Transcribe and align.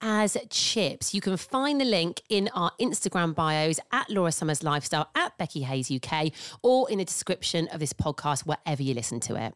as 0.00 0.36
chips. 0.50 1.14
You 1.14 1.20
can 1.20 1.36
find 1.36 1.80
the 1.80 1.84
link 1.84 2.22
in 2.28 2.48
our 2.54 2.72
Instagram 2.80 3.34
bios 3.34 3.80
at 3.92 4.10
Laura 4.10 4.32
Summers 4.32 4.62
Lifestyle, 4.62 5.08
at 5.14 5.36
Becky 5.38 5.62
Hayes 5.62 5.90
UK, 5.90 6.32
or 6.62 6.90
in 6.90 6.98
the 6.98 7.04
description 7.04 7.68
of 7.68 7.80
this 7.80 7.92
podcast, 7.92 8.46
wherever 8.46 8.82
you 8.82 8.94
listen 8.94 9.20
to 9.20 9.36
it. 9.36 9.54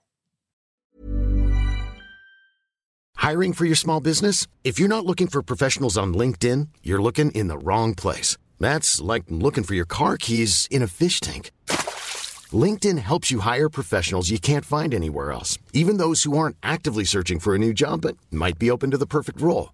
Hiring 3.16 3.52
for 3.54 3.64
your 3.64 3.76
small 3.76 4.00
business? 4.00 4.46
If 4.64 4.78
you're 4.78 4.88
not 4.88 5.06
looking 5.06 5.28
for 5.28 5.42
professionals 5.42 5.96
on 5.96 6.14
LinkedIn, 6.14 6.68
you're 6.82 7.02
looking 7.02 7.30
in 7.30 7.48
the 7.48 7.58
wrong 7.58 7.94
place. 7.94 8.36
That's 8.60 9.00
like 9.00 9.24
looking 9.30 9.64
for 9.64 9.74
your 9.74 9.86
car 9.86 10.18
keys 10.18 10.68
in 10.70 10.82
a 10.82 10.86
fish 10.86 11.20
tank. 11.20 11.50
LinkedIn 12.52 12.98
helps 12.98 13.30
you 13.30 13.40
hire 13.40 13.68
professionals 13.68 14.30
you 14.30 14.38
can't 14.38 14.64
find 14.64 14.92
anywhere 14.94 15.32
else, 15.32 15.58
even 15.72 15.96
those 15.96 16.24
who 16.24 16.36
aren't 16.36 16.56
actively 16.62 17.04
searching 17.04 17.38
for 17.38 17.54
a 17.54 17.58
new 17.58 17.72
job 17.72 18.02
but 18.02 18.16
might 18.30 18.58
be 18.58 18.70
open 18.70 18.90
to 18.90 18.98
the 18.98 19.06
perfect 19.06 19.40
role. 19.40 19.73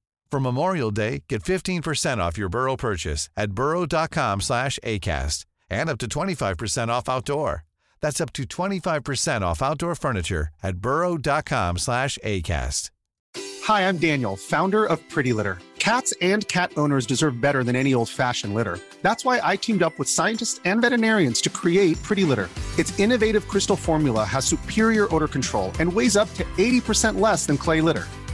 For 0.31 0.39
Memorial 0.39 0.91
Day, 0.91 1.23
get 1.27 1.43
15% 1.43 2.19
off 2.19 2.37
your 2.37 2.47
Burrow 2.47 2.77
purchase 2.77 3.29
at 3.35 3.51
burrow.com 3.51 4.39
slash 4.39 4.79
ACAST 4.81 5.43
and 5.69 5.89
up 5.89 5.97
to 5.97 6.07
25% 6.07 6.87
off 6.87 7.09
outdoor. 7.09 7.65
That's 7.99 8.21
up 8.21 8.31
to 8.33 8.43
25% 8.43 9.41
off 9.41 9.61
outdoor 9.61 9.93
furniture 9.95 10.47
at 10.63 10.77
burrow.com 10.77 11.77
slash 11.77 12.17
ACAST. 12.23 12.91
Hi, 13.63 13.81
I'm 13.81 13.97
Daniel, 13.97 14.37
founder 14.37 14.85
of 14.85 15.07
Pretty 15.09 15.33
Litter. 15.33 15.59
Cats 15.79 16.13
and 16.21 16.47
cat 16.47 16.71
owners 16.77 17.05
deserve 17.05 17.41
better 17.41 17.63
than 17.63 17.75
any 17.75 17.93
old-fashioned 17.93 18.53
litter. 18.53 18.79
That's 19.01 19.25
why 19.25 19.41
I 19.43 19.57
teamed 19.57 19.83
up 19.83 19.99
with 19.99 20.07
scientists 20.07 20.61
and 20.63 20.81
veterinarians 20.81 21.41
to 21.41 21.49
create 21.49 22.01
Pretty 22.03 22.23
Litter. 22.23 22.49
Its 22.79 22.97
innovative 22.99 23.47
crystal 23.49 23.75
formula 23.75 24.23
has 24.23 24.45
superior 24.45 25.13
odor 25.13 25.27
control 25.27 25.71
and 25.79 25.91
weighs 25.91 26.15
up 26.15 26.33
to 26.35 26.43
80% 26.57 27.19
less 27.19 27.45
than 27.45 27.57
clay 27.57 27.81
litter. 27.81 28.07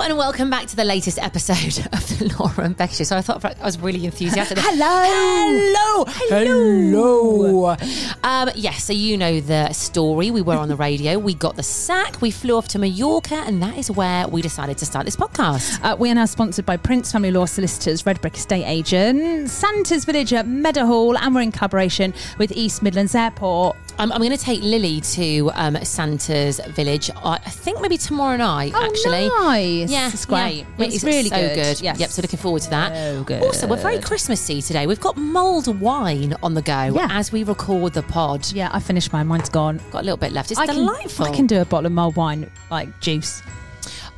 Hello 0.00 0.12
and 0.12 0.18
welcome 0.18 0.48
back 0.48 0.64
to 0.66 0.74
the 0.74 0.84
latest 0.84 1.18
episode 1.18 1.86
of 1.92 2.18
the 2.18 2.34
Laura 2.38 2.64
and 2.64 2.74
Becky 2.74 2.94
Show. 2.94 3.04
So 3.04 3.18
I 3.18 3.20
thought 3.20 3.44
I 3.44 3.62
was 3.62 3.78
really 3.78 4.06
enthusiastic. 4.06 4.56
Hello. 4.60 6.04
Hello. 6.06 6.86
Hello. 6.86 7.76
Um, 8.24 8.50
yes, 8.54 8.84
so 8.84 8.94
you 8.94 9.18
know 9.18 9.40
the 9.40 9.70
story. 9.74 10.30
We 10.30 10.40
were 10.40 10.54
on 10.54 10.68
the 10.68 10.76
radio. 10.76 11.18
We 11.18 11.34
got 11.34 11.56
the 11.56 11.62
sack. 11.62 12.22
We 12.22 12.30
flew 12.30 12.56
off 12.56 12.66
to 12.68 12.78
Mallorca, 12.78 13.34
and 13.46 13.62
that 13.62 13.76
is 13.76 13.90
where 13.90 14.26
we 14.26 14.40
decided 14.40 14.78
to 14.78 14.86
start 14.86 15.04
this 15.04 15.16
podcast. 15.16 15.78
Uh, 15.84 15.96
we 15.96 16.10
are 16.10 16.14
now 16.14 16.24
sponsored 16.24 16.64
by 16.64 16.78
Prince 16.78 17.12
Family 17.12 17.30
Law 17.30 17.44
Solicitors, 17.44 18.04
Redbrik 18.04 18.36
Estate 18.36 18.64
Agent, 18.64 19.50
Santa's 19.50 20.06
Village 20.06 20.32
at 20.32 20.46
Meadowhall, 20.46 21.18
and 21.18 21.34
we're 21.34 21.42
in 21.42 21.52
collaboration 21.52 22.14
with 22.38 22.52
East 22.52 22.82
Midlands 22.82 23.14
Airport. 23.14 23.76
Um, 23.98 24.12
I'm 24.12 24.20
going 24.20 24.30
to 24.30 24.38
take 24.38 24.62
Lily 24.62 25.02
to 25.02 25.50
um, 25.52 25.76
Santa's 25.84 26.58
Village. 26.68 27.10
I 27.16 27.34
I 27.34 27.50
think 27.50 27.82
maybe 27.82 27.98
tomorrow 27.98 28.38
night. 28.38 28.72
Oh, 28.74 28.82
actually, 28.82 29.28
nice. 29.28 29.89
Yeah, 29.90 30.08
It's 30.12 30.24
great. 30.26 30.66
yeah. 30.78 30.84
It's 30.86 31.02
really 31.04 31.28
so 31.28 31.36
good. 31.36 31.54
good. 31.54 31.80
Yes. 31.80 31.98
Yep. 32.00 32.10
So 32.10 32.22
looking 32.22 32.38
forward 32.38 32.62
to 32.62 32.70
that. 32.70 32.94
So 32.94 33.24
good. 33.24 33.42
Also, 33.42 33.66
we're 33.66 33.76
very 33.76 33.98
Christmassy 34.00 34.62
today. 34.62 34.86
We've 34.86 35.00
got 35.00 35.16
mulled 35.16 35.80
wine 35.80 36.34
on 36.42 36.54
the 36.54 36.62
go 36.62 36.82
Yeah. 36.94 37.08
as 37.10 37.32
we 37.32 37.42
record 37.42 37.92
the 37.94 38.02
pod. 38.02 38.50
Yeah, 38.52 38.70
I 38.72 38.80
finished 38.80 39.12
mine. 39.12 39.26
Mine's 39.26 39.48
gone. 39.48 39.80
Got 39.90 40.00
a 40.02 40.04
little 40.04 40.16
bit 40.16 40.32
left. 40.32 40.50
It's 40.50 40.60
I 40.60 40.66
can, 40.66 40.76
delightful. 40.76 41.26
I 41.26 41.30
can 41.34 41.46
do 41.46 41.60
a 41.60 41.64
bottle 41.64 41.86
of 41.86 41.92
mulled 41.92 42.16
wine, 42.16 42.50
like 42.70 42.88
juice. 43.00 43.42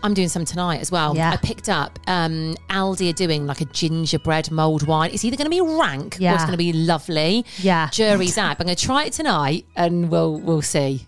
I'm 0.04 0.14
doing 0.14 0.28
some 0.28 0.44
tonight 0.44 0.80
as 0.80 0.90
well. 0.90 1.14
Yeah. 1.16 1.30
I 1.30 1.36
picked 1.36 1.68
up 1.68 1.96
um, 2.08 2.56
Aldi 2.70 3.08
are 3.10 3.12
doing 3.12 3.46
like 3.46 3.60
a 3.60 3.66
gingerbread 3.66 4.50
mulled 4.50 4.82
wine. 4.84 5.10
It's 5.12 5.24
either 5.24 5.36
going 5.36 5.46
to 5.46 5.50
be 5.50 5.60
rank 5.60 6.16
or 6.16 6.22
Yeah. 6.22 6.34
it's 6.34 6.42
going 6.42 6.52
to 6.54 6.58
be 6.58 6.72
lovely. 6.72 7.44
Yeah. 7.58 7.88
Jury's 7.90 8.36
out. 8.36 8.56
I'm 8.58 8.66
going 8.66 8.74
to 8.76 8.84
try 8.84 9.04
it 9.04 9.12
tonight 9.12 9.64
and 9.76 10.10
we'll 10.10 10.38
we'll 10.40 10.60
see. 10.62 11.06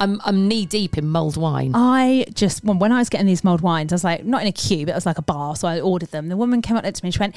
I'm 0.00 0.20
I'm 0.24 0.48
knee 0.48 0.66
deep 0.66 0.96
in 0.98 1.08
mulled 1.08 1.36
wine. 1.36 1.72
I 1.74 2.26
just 2.34 2.64
when 2.64 2.78
when 2.78 2.90
I 2.92 2.98
was 2.98 3.08
getting 3.08 3.26
these 3.26 3.44
mulled 3.44 3.60
wines, 3.60 3.92
I 3.92 3.94
was 3.94 4.04
like 4.04 4.24
not 4.24 4.42
in 4.42 4.48
a 4.48 4.52
queue, 4.52 4.86
but 4.86 4.92
it 4.92 4.94
was 4.94 5.06
like 5.06 5.18
a 5.18 5.22
bar. 5.22 5.54
So 5.56 5.68
I 5.68 5.80
ordered 5.80 6.10
them. 6.10 6.28
The 6.28 6.36
woman 6.36 6.62
came 6.62 6.76
up 6.76 6.84
to 6.84 6.90
me. 7.04 7.08
and 7.08 7.14
She 7.14 7.20
went 7.20 7.36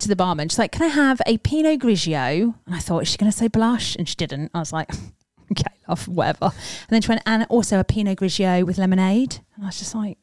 to 0.00 0.08
the 0.08 0.16
barman. 0.16 0.48
She's 0.48 0.58
like, 0.58 0.72
"Can 0.72 0.82
I 0.82 0.88
have 0.88 1.20
a 1.26 1.38
Pinot 1.38 1.80
Grigio?" 1.80 2.54
And 2.66 2.74
I 2.74 2.78
thought, 2.78 3.02
is 3.02 3.08
she 3.08 3.16
going 3.18 3.30
to 3.32 3.36
say 3.36 3.48
blush? 3.48 3.96
And 3.96 4.08
she 4.08 4.14
didn't. 4.14 4.50
I 4.54 4.58
was 4.58 4.72
like, 4.72 4.90
"Okay, 5.52 5.72
love, 5.88 6.06
whatever." 6.08 6.46
And 6.46 6.88
then 6.90 7.02
she 7.02 7.08
went, 7.08 7.22
"And 7.26 7.46
also 7.48 7.78
a 7.80 7.84
Pinot 7.84 8.18
Grigio 8.18 8.64
with 8.64 8.76
lemonade." 8.78 9.38
And 9.56 9.64
I 9.64 9.68
was 9.68 9.78
just 9.78 9.94
like, 9.94 10.18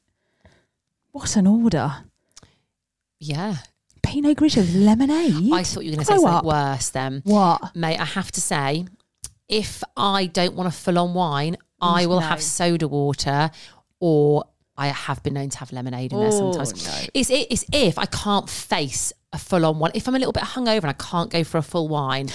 "What 1.12 1.36
an 1.36 1.47
order!" 1.47 2.03
Yeah. 3.19 3.57
Pinot 4.03 4.38
Grigio 4.38 4.57
with 4.57 4.75
lemonade. 4.75 5.52
I 5.52 5.63
thought 5.63 5.84
you 5.84 5.92
were 5.92 5.96
going 5.96 6.00
to 6.00 6.06
say 6.06 6.13
Grow 6.13 6.22
something 6.24 6.38
up. 6.38 6.46
worse 6.46 6.90
then. 6.90 7.22
What? 7.25 7.75
Mate, 7.75 8.00
I 8.00 8.06
have 8.06 8.31
to 8.34 8.42
say, 8.42 8.86
if 9.47 9.83
I 9.95 10.25
don't 10.28 10.56
want 10.56 10.67
a 10.67 10.72
full 10.72 10.97
on 11.00 11.13
wine, 11.13 11.57
I 11.81 12.06
will 12.06 12.19
No. 12.22 12.25
have 12.28 12.41
soda 12.41 12.88
water 12.88 13.51
or 14.00 14.45
I 14.78 14.88
have 14.88 15.23
been 15.23 15.35
known 15.35 15.50
to 15.50 15.57
have 15.59 15.72
lemonade 15.72 16.11
in 16.13 16.19
there 16.19 16.29
Oh, 16.31 16.51
sometimes. 16.53 16.85
no. 16.85 17.07
It's, 17.13 17.29
it's 17.29 17.66
if 17.72 17.97
I 17.97 18.06
can't 18.06 18.50
face 18.50 19.13
a 19.35 19.38
full 19.38 19.66
on 19.66 19.79
one. 19.79 19.91
If 19.94 20.07
I'm 20.07 20.16
a 20.16 20.19
little 20.19 20.31
bit 20.31 20.44
hungover 20.44 20.78
and 20.84 20.88
I 20.88 20.94
can't 20.94 21.29
go 21.29 21.44
for 21.44 21.57
a 21.57 21.62
full 21.62 21.88
wine, 21.88 22.28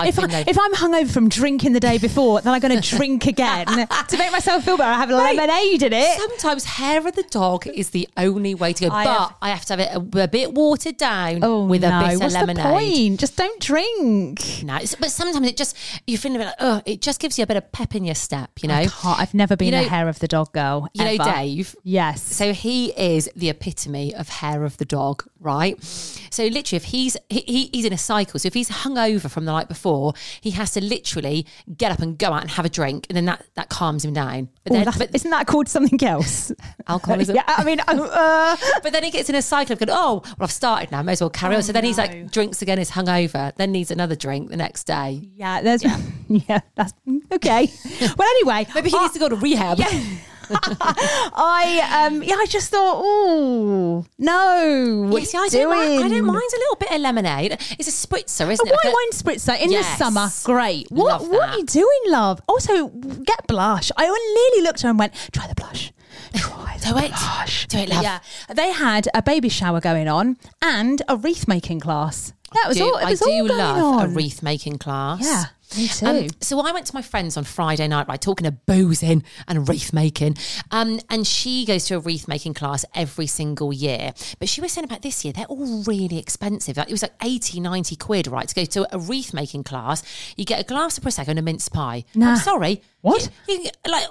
If, 0.00 0.16
I, 0.18 0.26
known. 0.26 0.44
if 0.46 0.56
I'm 0.58 0.72
hungover 0.74 1.10
from 1.10 1.28
drinking 1.28 1.72
the 1.72 1.80
day 1.80 1.98
before, 1.98 2.40
then 2.40 2.52
I'm 2.54 2.60
going 2.60 2.80
to 2.80 2.96
drink 2.96 3.26
again 3.26 3.66
to 3.66 4.16
make 4.18 4.30
myself 4.32 4.64
feel 4.64 4.76
better. 4.76 4.90
I 4.90 4.94
have 4.94 5.10
lemonade 5.10 5.82
in 5.82 5.92
it. 5.92 6.18
Sometimes 6.18 6.64
hair 6.64 7.04
of 7.06 7.14
the 7.16 7.24
dog 7.24 7.66
is 7.66 7.90
the 7.90 8.08
only 8.16 8.54
way 8.54 8.72
to 8.74 8.88
go, 8.88 8.94
I 8.94 9.04
but 9.04 9.18
have- 9.18 9.34
I 9.42 9.48
have 9.50 9.64
to 9.66 9.72
have 9.76 9.80
it 9.80 10.16
a, 10.16 10.22
a 10.24 10.28
bit 10.28 10.54
watered 10.54 10.96
down 10.96 11.40
Oh 11.42 11.64
with 11.66 11.82
no! 11.82 11.88
a 11.98 12.04
bit 12.08 12.22
of 12.22 12.32
lemonade. 12.32 12.56
the 12.56 12.62
point? 12.62 13.20
Just 13.20 13.36
don't 13.36 13.60
drink. 13.60 14.62
No, 14.64 14.78
but 15.00 15.10
sometimes 15.10 15.46
it 15.46 15.56
just 15.56 15.76
you 16.06 16.16
feel 16.18 16.34
a 16.34 16.38
bit 16.38 16.44
like, 16.46 16.54
oh, 16.60 16.82
it 16.86 17.00
just 17.00 17.20
gives 17.20 17.36
you 17.38 17.44
a 17.44 17.46
bit 17.46 17.56
of 17.56 17.70
pep 17.72 17.94
in 17.94 18.04
your 18.04 18.14
step, 18.14 18.50
you 18.62 18.68
know. 18.68 18.74
I 19.04 19.16
I've 19.18 19.34
never 19.34 19.56
been 19.56 19.66
You 19.66 19.72
know- 19.80 19.86
a 19.86 19.88
hair 19.88 20.08
of 20.08 20.18
the 20.20 20.28
dog 20.28 20.52
girl. 20.52 20.88
You 20.94 21.04
know. 21.04 21.24
Dave. 21.24 21.74
Yes. 21.82 22.22
So 22.22 22.52
he 22.52 22.90
is 22.92 23.28
the 23.34 23.48
epitome 23.48 24.14
of 24.14 24.28
hair 24.28 24.64
of 24.64 24.76
the 24.76 24.84
dog, 24.84 25.24
right? 25.40 25.82
So 26.30 26.44
literally, 26.44 26.76
if 26.76 26.84
he's 26.84 27.16
he, 27.28 27.40
he- 27.40 27.70
he's 27.72 27.84
in 27.84 27.92
a 27.92 27.98
cycle, 27.98 28.38
so 28.38 28.46
if 28.46 28.54
he's 28.54 28.68
hungover 28.70 29.30
from 29.30 29.44
the 29.44 29.52
night 29.52 29.68
before, 29.68 30.12
he 30.40 30.50
has 30.52 30.72
to 30.72 30.80
literally 30.82 31.46
get 31.76 31.90
up 31.92 32.00
and 32.00 32.18
go 32.18 32.28
out 32.32 32.42
and 32.42 32.50
have 32.52 32.64
a 32.64 32.68
drink, 32.68 33.06
and 33.08 33.16
then 33.16 33.24
that 33.26 33.44
that 33.54 33.68
calms 33.68 34.04
him 34.04 34.12
down. 34.12 34.48
But 34.64 34.72
Oh, 34.72 34.84
then, 34.84 34.92
but 34.98 35.14
isn't 35.14 35.30
that 35.30 35.46
called 35.46 35.68
something 35.68 36.02
else? 36.04 36.52
alcoholism. 36.88 37.36
yeah, 37.36 37.44
I 37.46 37.64
mean, 37.64 37.80
uh, 37.80 38.56
But 38.82 38.92
then 38.92 39.02
he 39.04 39.10
gets 39.10 39.28
in 39.28 39.34
a 39.34 39.42
cycle 39.42 39.72
of 39.72 39.78
going, 39.78 39.90
oh, 39.90 40.22
well, 40.24 40.34
I've 40.40 40.52
started 40.52 40.90
now, 40.90 41.02
may 41.02 41.12
as 41.12 41.20
well 41.20 41.30
carry 41.30 41.56
on. 41.56 41.62
So 41.62 41.72
then 41.72 41.84
he's 41.84 41.98
like, 41.98 42.30
drinks 42.30 42.62
again, 42.62 42.78
is 42.78 42.90
hungover, 42.90 43.54
then 43.56 43.72
needs 43.72 43.90
another 43.90 44.14
drink 44.16 44.50
the 44.50 44.56
next 44.56 44.84
day. 44.84 45.20
yeah, 45.34 45.60
there's, 45.62 45.82
yeah, 45.82 46.00
yeah 46.28 46.60
that's 46.74 46.92
okay. 47.32 47.70
well, 48.16 48.28
anyway, 48.28 48.66
Maybe 48.74 48.90
he 48.90 48.96
I- 48.96 49.00
needs 49.02 49.14
to 49.14 49.18
go 49.20 49.28
to 49.28 49.36
rehab. 49.36 49.78
Yeah. 49.78 50.02
I 50.50 52.06
um 52.06 52.22
yeah, 52.22 52.34
I 52.36 52.46
just 52.48 52.70
thought, 52.70 53.00
oh 53.02 54.04
no, 54.18 55.06
what 55.10 55.22
Yeah, 55.22 55.26
see, 55.26 55.38
I 55.38 55.44
you 55.44 55.50
don't, 55.50 55.70
mind, 55.70 56.04
I 56.04 56.08
don't 56.08 56.24
mind 56.26 56.50
a 56.54 56.58
little 56.58 56.76
bit 56.76 56.90
of 56.92 57.00
lemonade. 57.00 57.52
It's 57.78 57.88
a 57.88 58.06
spritzer, 58.06 58.50
isn't 58.50 58.68
A 58.68 58.72
it? 58.72 58.76
white 58.84 58.94
wine 58.94 59.10
spritzer 59.12 59.60
in 59.60 59.70
Yes. 59.70 59.98
the 59.98 60.04
summer, 60.04 60.28
great. 60.44 60.86
What 60.90 61.22
Love 61.22 61.28
what 61.30 61.48
are 61.50 61.58
you 61.58 61.64
doing, 61.64 62.00
love? 62.06 62.40
Also, 62.48 62.88
get 62.88 63.46
blush. 63.46 63.90
I 63.96 64.04
nearly 64.06 64.62
looked 64.64 64.80
at 64.80 64.82
her 64.84 64.90
and 64.90 64.98
went, 64.98 65.12
try 65.32 65.46
the 65.46 65.54
blush. 65.54 65.92
Try 66.34 66.76
the 66.80 66.88
Do 66.92 66.98
it. 66.98 67.10
blush. 67.10 67.66
Do 67.68 67.78
it, 67.78 67.88
love. 67.88 68.02
Yeah, 68.02 68.20
they 68.54 68.72
had 68.72 69.08
a 69.14 69.22
baby 69.22 69.48
shower 69.48 69.80
going 69.80 70.08
on 70.08 70.36
and 70.62 71.02
a 71.08 71.16
wreath 71.16 71.46
making 71.48 71.80
class. 71.80 72.32
That 72.52 72.64
was 72.68 72.78
do, 72.78 72.84
all. 72.84 72.96
It 72.98 73.04
was 73.10 73.20
I 73.22 73.24
do 73.26 73.30
all 73.32 73.46
going 73.48 73.58
love 73.58 73.76
on. 74.00 74.04
a 74.06 74.08
wreath 74.08 74.42
making 74.42 74.78
class. 74.78 75.20
Yeah, 75.22 75.44
me 75.76 75.88
too. 75.88 76.06
Um, 76.06 76.28
so 76.40 76.60
I 76.60 76.72
went 76.72 76.86
to 76.86 76.94
my 76.94 77.02
friends 77.02 77.36
on 77.36 77.44
Friday 77.44 77.86
night, 77.88 78.08
right, 78.08 78.20
talking 78.20 78.46
of 78.46 78.64
boozing 78.66 79.24
and 79.46 79.68
wreath 79.68 79.92
making. 79.92 80.36
Um, 80.70 81.00
and 81.10 81.26
she 81.26 81.64
goes 81.64 81.86
to 81.86 81.96
a 81.96 82.00
wreath 82.00 82.28
making 82.28 82.54
class 82.54 82.84
every 82.94 83.26
single 83.26 83.72
year. 83.72 84.12
But 84.38 84.48
she 84.48 84.60
was 84.60 84.72
saying 84.72 84.84
about 84.84 85.02
this 85.02 85.24
year, 85.24 85.32
they're 85.32 85.46
all 85.46 85.82
really 85.84 86.18
expensive. 86.18 86.76
Like, 86.76 86.88
it 86.88 86.92
was 86.92 87.02
like 87.02 87.14
80, 87.22 87.60
90 87.60 87.96
quid, 87.96 88.26
right, 88.26 88.48
to 88.48 88.54
go 88.54 88.64
to 88.64 88.94
a 88.94 88.98
wreath 88.98 89.34
making 89.34 89.64
class. 89.64 90.02
You 90.36 90.44
get 90.44 90.60
a 90.60 90.64
glass 90.64 90.98
of 90.98 91.04
Prosecco 91.04 91.28
and 91.28 91.38
a 91.38 91.42
mince 91.42 91.68
pie. 91.68 92.04
Nah. 92.14 92.30
I'm 92.30 92.36
sorry. 92.36 92.82
What? 93.00 93.28
You, 93.48 93.62
you 93.62 93.70
like 93.90 94.06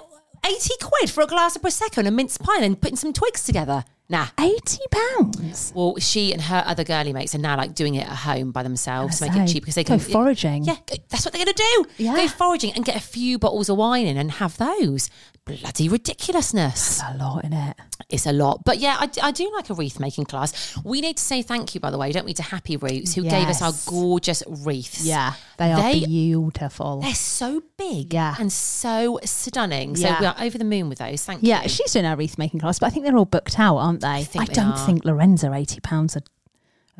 80 0.46 0.70
quid 0.82 1.10
for 1.10 1.22
a 1.22 1.26
glass 1.26 1.56
of 1.56 1.62
Prosecco 1.62 1.98
and 1.98 2.08
a 2.08 2.12
mince 2.12 2.38
pie 2.38 2.54
and 2.56 2.64
then 2.64 2.76
putting 2.76 2.96
some 2.96 3.12
twigs 3.12 3.44
together. 3.44 3.84
Nah. 4.10 4.26
Eighty 4.40 4.78
pounds. 4.90 5.70
Well, 5.74 5.96
she 5.98 6.32
and 6.32 6.40
her 6.40 6.62
other 6.66 6.82
girly 6.82 7.12
mates 7.12 7.34
are 7.34 7.38
now 7.38 7.58
like 7.58 7.74
doing 7.74 7.94
it 7.94 8.06
at 8.08 8.16
home 8.16 8.52
by 8.52 8.62
themselves 8.62 9.18
to 9.18 9.26
make 9.26 9.36
it 9.36 9.46
cheap 9.52 9.62
because 9.64 9.74
they 9.74 9.84
go 9.84 9.98
can 9.98 10.12
foraging. 10.12 10.64
Yeah, 10.64 10.76
go- 10.86 10.96
that's 11.10 11.26
what 11.26 11.34
they're 11.34 11.44
going 11.44 11.54
to 11.54 11.62
do. 11.96 12.04
Yeah. 12.04 12.16
Go 12.16 12.28
foraging 12.28 12.72
and 12.74 12.84
get 12.86 12.96
a 12.96 13.00
few 13.00 13.38
bottles 13.38 13.68
of 13.68 13.76
wine 13.76 14.06
in 14.06 14.16
and 14.16 14.30
have 14.32 14.56
those. 14.56 15.10
Bloody 15.44 15.88
ridiculousness. 15.88 17.00
A 17.06 17.16
lot 17.16 17.44
in 17.44 17.52
it. 17.54 17.76
It's 18.10 18.26
a 18.26 18.32
lot. 18.32 18.64
But 18.64 18.78
yeah, 18.78 18.96
I, 19.00 19.06
d- 19.06 19.20
I 19.22 19.30
do 19.30 19.50
like 19.54 19.70
a 19.70 19.74
wreath 19.74 19.98
making 19.98 20.26
class. 20.26 20.76
We 20.84 21.00
need 21.00 21.16
to 21.16 21.22
say 21.22 21.40
thank 21.42 21.74
you, 21.74 21.80
by 21.80 21.90
the 21.90 21.96
way, 21.98 22.12
don't 22.12 22.24
we, 22.26 22.34
to 22.34 22.42
Happy 22.42 22.76
Roots, 22.76 23.14
who 23.14 23.22
gave 23.22 23.48
us 23.48 23.62
our 23.62 23.68
Yes. 23.70 23.84
gorgeous 23.86 24.42
wreaths. 24.46 25.04
Yeah, 25.06 25.34
they 25.56 25.72
are 25.72 25.80
They- 25.92 26.04
beautiful. 26.04 27.00
They're 27.00 27.14
so 27.14 27.62
big 27.78 28.12
Yeah. 28.14 28.36
and 28.38 28.52
so 28.52 29.18
stunning. 29.24 29.96
So 29.96 30.06
Yeah. 30.06 30.20
we 30.20 30.26
are 30.26 30.36
over 30.40 30.58
the 30.58 30.64
moon 30.64 30.88
with 30.90 30.98
those. 30.98 31.24
Thank 31.24 31.42
you. 31.42 31.48
Yeah, 31.50 31.66
she's 31.66 31.92
doing 31.92 32.04
her 32.04 32.16
wreath 32.16 32.36
making 32.38 32.60
class, 32.60 32.78
but 32.78 32.86
I 32.86 32.90
think 32.90 33.04
they're 33.06 33.16
all 33.16 33.24
booked 33.24 33.58
out, 33.58 33.76
aren't 33.78 33.97
they? 34.00 34.08
I, 34.08 34.24
think 34.24 34.48
they 34.48 34.54
don't 34.54 34.72
are. 34.72 34.86
think 34.86 35.04
Lorenza 35.04 35.52
eighty 35.52 35.80
pounds. 35.80 36.16
A, 36.16 36.22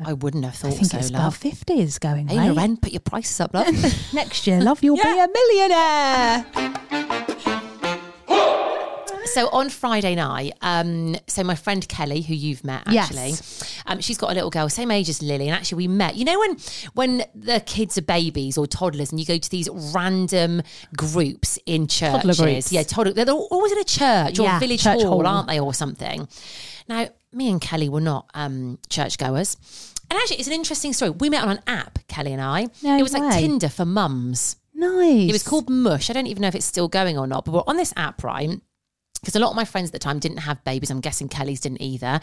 I 0.03 0.13
wouldn't 0.13 0.45
have 0.45 0.55
thought 0.55 0.71
I 0.71 0.75
think 0.75 0.91
so, 0.91 0.97
it's 0.97 1.11
love. 1.11 1.21
about 1.21 1.33
fifty 1.35 1.81
is 1.81 1.99
going. 1.99 2.27
Hey, 2.27 2.37
right? 2.37 2.51
Loren, 2.51 2.77
put 2.77 2.91
your 2.91 3.01
prices 3.01 3.39
up, 3.39 3.53
love. 3.53 3.67
Next 4.13 4.47
year, 4.47 4.61
love, 4.61 4.81
you'll 4.83 4.95
be 5.01 5.01
a 5.01 5.27
millionaire. 5.27 7.25
So 9.33 9.47
on 9.49 9.69
Friday 9.69 10.15
night, 10.15 10.53
um, 10.61 11.15
so 11.27 11.43
my 11.43 11.55
friend 11.55 11.87
Kelly, 11.87 12.21
who 12.21 12.33
you've 12.33 12.63
met 12.63 12.83
actually, 12.87 13.29
Yes. 13.29 13.81
um, 13.85 13.99
she's 14.01 14.17
got 14.17 14.31
a 14.31 14.33
little 14.33 14.49
girl, 14.49 14.67
same 14.69 14.91
age 14.91 15.07
as 15.09 15.21
Lily, 15.21 15.47
and 15.47 15.55
actually 15.55 15.77
we 15.77 15.87
met. 15.87 16.15
You 16.15 16.25
know 16.25 16.39
when 16.39 16.57
when 16.93 17.23
the 17.35 17.59
kids 17.61 17.97
are 17.97 18.01
babies 18.01 18.57
or 18.57 18.65
toddlers, 18.67 19.11
and 19.11 19.19
you 19.19 19.25
go 19.25 19.37
to 19.37 19.49
these 19.49 19.69
random 19.93 20.61
groups 20.97 21.59
in 21.65 21.87
churches, 21.87 22.39
groups. 22.39 22.71
yeah, 22.71 22.83
toddler, 22.83 23.13
they're 23.13 23.33
always 23.33 23.71
in 23.71 23.77
a 23.77 23.83
church 23.83 24.39
or 24.39 24.43
Yeah, 24.43 24.59
village 24.59 24.83
church 24.83 25.01
hall, 25.01 25.23
hall. 25.23 25.27
aren't 25.27 25.47
they, 25.47 25.59
or 25.59 25.73
something? 25.73 26.27
Now, 26.87 27.07
me 27.31 27.49
and 27.49 27.61
Kelly 27.61 27.87
were 27.89 28.01
not 28.01 28.29
um, 28.33 28.79
churchgoers. 28.89 29.57
And 30.09 30.17
actually, 30.17 30.37
it's 30.37 30.47
an 30.47 30.53
interesting 30.53 30.91
story. 30.93 31.11
We 31.11 31.29
met 31.29 31.43
on 31.43 31.49
an 31.51 31.59
app, 31.67 31.99
Kelly 32.07 32.33
and 32.33 32.41
I. 32.41 32.67
No 32.81 32.97
it 32.97 33.03
was 33.03 33.13
like. 33.13 33.37
Tinder 33.39 33.69
for 33.69 33.85
mums. 33.85 34.55
Nice. 34.73 35.29
It 35.29 35.33
was 35.33 35.43
called 35.43 35.69
Mush. 35.69 36.09
I 36.09 36.13
don't 36.13 36.25
even 36.25 36.41
know 36.41 36.47
if 36.47 36.55
it's 36.55 36.65
still 36.65 36.87
going 36.87 37.17
or 37.17 37.27
not, 37.27 37.45
but 37.45 37.51
we're 37.53 37.63
on 37.67 37.77
this 37.77 37.93
app, 37.95 38.23
right? 38.23 38.59
Because 39.19 39.35
a 39.35 39.39
lot 39.39 39.49
of 39.49 39.55
my 39.55 39.65
friends 39.65 39.89
at 39.89 39.93
the 39.93 39.99
time 39.99 40.19
didn't 40.19 40.39
have 40.39 40.63
babies. 40.63 40.89
I'm 40.89 41.01
guessing 41.01 41.29
Kelly's 41.29 41.59
didn't 41.59 41.81
either. 41.81 42.19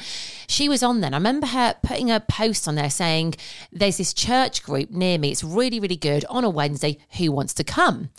She 0.48 0.68
was 0.68 0.82
on 0.82 1.00
then. 1.00 1.14
I 1.14 1.18
remember 1.18 1.46
her 1.46 1.74
putting 1.82 2.10
a 2.10 2.20
post 2.20 2.66
on 2.66 2.74
there 2.74 2.90
saying, 2.90 3.34
There's 3.72 3.98
this 3.98 4.14
church 4.14 4.62
group 4.62 4.90
near 4.90 5.18
me. 5.18 5.30
It's 5.30 5.44
really, 5.44 5.80
really 5.80 5.96
good 5.96 6.24
on 6.28 6.44
a 6.44 6.50
Wednesday. 6.50 6.98
Who 7.18 7.32
wants 7.32 7.54
to 7.54 7.64
come? 7.64 8.10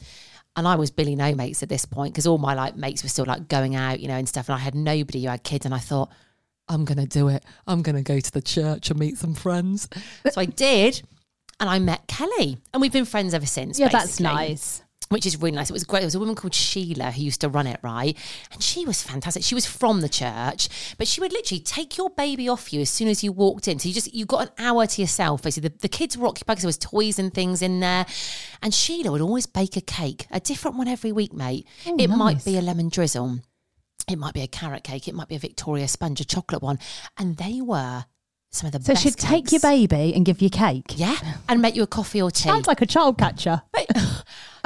And 0.55 0.67
I 0.67 0.75
was 0.75 0.89
Billy 0.89 1.15
No 1.15 1.35
Mates 1.35 1.61
at 1.61 1.69
this 1.69 1.85
point 1.85 2.13
because 2.13 2.25
all 2.25 2.39
my 2.39 2.55
like 2.55 2.75
mates 2.75 3.03
were 3.03 3.09
still 3.09 3.25
like 3.25 3.47
going 3.47 3.75
out, 3.75 3.99
you 3.99 4.07
know, 4.07 4.15
and 4.15 4.27
stuff. 4.27 4.49
And 4.49 4.55
I 4.55 4.59
had 4.59 4.73
nobody 4.73 5.23
who 5.23 5.29
had 5.29 5.43
kids. 5.43 5.65
And 5.65 5.73
I 5.73 5.77
thought, 5.77 6.09
I'm 6.67 6.83
going 6.83 6.97
to 6.97 7.05
do 7.05 7.27
it. 7.29 7.43
I'm 7.67 7.81
going 7.81 7.95
to 7.95 8.01
go 8.01 8.19
to 8.19 8.31
the 8.31 8.41
church 8.41 8.89
and 8.89 8.99
meet 8.99 9.17
some 9.17 9.35
friends. 9.35 9.87
so 10.29 10.41
I 10.41 10.45
did. 10.45 11.01
And 11.59 11.69
I 11.69 11.79
met 11.79 12.07
Kelly. 12.07 12.57
And 12.73 12.81
we've 12.81 12.91
been 12.91 13.05
friends 13.05 13.33
ever 13.33 13.45
since. 13.45 13.79
yeah, 13.79 13.89
that's 13.89 14.19
nice. 14.19 14.81
Which 15.09 15.25
is 15.25 15.41
really 15.41 15.55
nice. 15.55 15.69
It 15.69 15.73
was 15.73 15.83
great. 15.83 16.01
There 16.01 16.07
was 16.07 16.15
a 16.15 16.19
woman 16.19 16.35
called 16.35 16.53
Sheila 16.53 17.11
who 17.11 17.21
used 17.21 17.41
to 17.41 17.49
run 17.49 17.67
it, 17.67 17.79
right? 17.81 18.17
And 18.51 18.61
she 18.61 18.85
was 18.85 19.01
fantastic. 19.01 19.43
She 19.43 19.55
was 19.55 19.65
from 19.65 20.01
the 20.01 20.09
church, 20.09 20.69
but 20.97 21.07
she 21.07 21.21
would 21.21 21.31
literally 21.31 21.61
take 21.61 21.97
your 21.97 22.09
baby 22.09 22.49
off 22.49 22.73
you 22.73 22.81
as 22.81 22.89
soon 22.89 23.07
as 23.07 23.23
you 23.23 23.31
walked 23.31 23.67
in. 23.67 23.79
So 23.79 23.87
you 23.87 23.93
just 23.93 24.13
you 24.13 24.25
got 24.25 24.47
an 24.47 24.53
hour 24.57 24.85
to 24.85 25.01
yourself. 25.01 25.43
Basically, 25.43 25.69
the, 25.69 25.77
the 25.79 25.89
kids 25.89 26.17
were 26.17 26.27
occupied 26.27 26.57
because 26.57 26.63
there 26.63 26.67
was 26.67 26.77
toys 26.77 27.19
and 27.19 27.33
things 27.33 27.61
in 27.61 27.79
there. 27.79 28.05
And 28.61 28.73
Sheila 28.73 29.11
would 29.11 29.21
always 29.21 29.45
bake 29.45 29.77
a 29.77 29.81
cake, 29.81 30.27
a 30.31 30.39
different 30.39 30.77
one 30.77 30.87
every 30.87 31.11
week, 31.11 31.33
mate. 31.33 31.67
Oh, 31.85 31.95
it 31.97 32.09
might 32.09 32.43
be 32.43 32.57
a 32.57 32.61
lemon 32.61 32.89
drizzle. 32.89 33.39
It 34.09 34.17
might 34.17 34.33
be 34.33 34.41
a 34.41 34.47
carrot 34.47 34.83
cake. 34.83 35.07
It 35.07 35.15
might 35.15 35.27
be 35.27 35.35
a 35.35 35.39
Victoria 35.39 35.87
sponge, 35.87 36.21
a 36.21 36.25
chocolate 36.25 36.61
one. 36.61 36.79
And 37.17 37.37
they 37.37 37.59
were 37.61 38.05
some 38.51 38.67
of 38.67 38.73
the 38.73 38.79
So 38.79 38.93
best 38.93 39.03
So 39.03 39.09
she'd 39.09 39.17
take 39.17 39.51
your 39.51 39.59
baby 39.59 40.13
and 40.15 40.25
give 40.25 40.41
you 40.41 40.49
cake. 40.49 40.93
Yeah, 40.95 41.17
and 41.49 41.61
make 41.61 41.75
you 41.75 41.83
a 41.83 41.87
coffee 41.87 42.21
or 42.21 42.31
tea. 42.31 42.49
Sounds 42.49 42.67
like 42.67 42.81
a 42.81 42.85
child 42.85 43.17
catcher. 43.17 43.61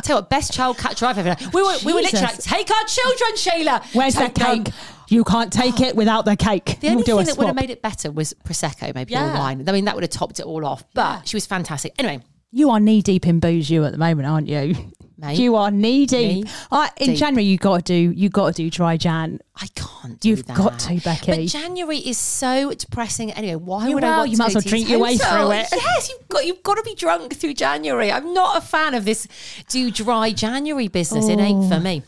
I 0.02 0.08
tell 0.08 0.16
you 0.18 0.22
what, 0.22 0.30
best 0.32 0.52
child 0.52 0.80
catcher 0.80 1.06
I've 1.06 1.18
ever. 1.20 1.36
We 1.54 1.62
were, 1.62 1.76
we 1.86 1.94
were 1.94 2.02
literally 2.02 2.26
like, 2.26 2.40
take 2.40 2.72
our 2.72 2.84
children, 2.86 3.36
Sheila. 3.36 3.82
Where's 3.94 4.16
the 4.16 4.22
Take 4.22 4.34
them." 4.34 4.64
cake? 4.64 4.74
You 5.10 5.24
can't 5.24 5.54
take 5.54 5.80
oh. 5.80 5.84
it 5.84 5.96
without 5.96 6.26
the 6.26 6.36
cake. 6.36 6.80
The 6.80 6.90
only 6.90 7.04
do 7.04 7.20
a 7.20 7.24
thing 7.24 7.26
that 7.28 7.38
would 7.38 7.46
have 7.48 7.54
swap. 7.54 7.62
made 7.62 7.70
it 7.70 7.82
better 7.84 8.12
was 8.12 8.34
prosecco, 8.46 8.96
maybe 8.96 9.14
or 9.14 9.20
Yeah. 9.20 9.38
wine. 9.38 9.64
I 9.68 9.72
mean, 9.74 9.86
that 9.86 9.94
would 9.94 10.04
have 10.04 10.10
topped 10.10 10.40
it 10.40 10.46
all 10.46 10.66
off. 10.66 10.84
But 10.96 11.28
she 11.28 11.36
was 11.36 11.46
fantastic. 11.46 11.94
Anyway, 12.00 12.22
You 12.52 12.72
are 12.72 12.80
knee 12.80 13.02
deep 13.04 13.28
in 13.28 13.40
booze, 13.40 13.70
you 13.70 13.86
at 13.86 13.92
the 13.92 13.98
moment, 14.00 14.28
aren't 14.28 14.48
you? 14.48 14.76
Mate. 15.22 15.38
You 15.38 15.56
are 15.56 15.70
knee 15.72 16.06
deep. 16.08 16.46
Knee 16.46 16.52
Uh, 16.72 16.88
in 16.98 17.10
deep. 17.10 17.18
January, 17.20 17.44
you 17.46 17.58
got 17.58 17.78
to 17.78 17.94
do. 17.94 18.12
You 18.18 18.30
got 18.30 18.48
to 18.48 18.54
do 18.64 18.70
dry 18.72 18.98
Jan. 18.98 19.40
I 19.56 19.68
can't. 19.76 20.20
Do 20.20 20.30
You've 20.30 20.46
that. 20.48 20.58
got 20.58 20.80
to, 20.80 21.00
Becky. 21.00 21.32
But 21.32 21.46
January 21.46 22.00
is 22.00 22.18
so 22.18 22.74
depressing. 22.74 23.32
Anyway, 23.32 23.56
why 23.56 23.88
You 23.88 23.94
would 23.96 24.04
I 24.04 24.18
want 24.18 24.32
You 24.32 24.38
might 24.38 24.48
as 24.48 24.56
well 24.56 24.62
drink 24.64 24.90
your 24.90 25.00
way 25.00 25.16
through 25.18 25.52
it. 25.52 25.68
Yes, 25.72 26.10
you've 26.10 26.28
got 26.28 26.46
you've 26.46 26.64
got 26.64 26.76
to 26.78 26.84
be 26.84 26.96
drunk 26.96 27.36
through 27.36 27.54
January. 27.54 28.12
I'm 28.12 28.34
not 28.34 28.58
a 28.58 28.62
fan 28.62 28.96
of 28.96 29.06
this 29.06 29.28
do 29.70 29.92
dry 29.92 30.32
January 30.32 30.88
business. 30.88 31.28
It 31.28 31.40
ain't 31.40 31.66
Oh. 31.66 31.70
for 31.70 31.80
me. 31.80 32.02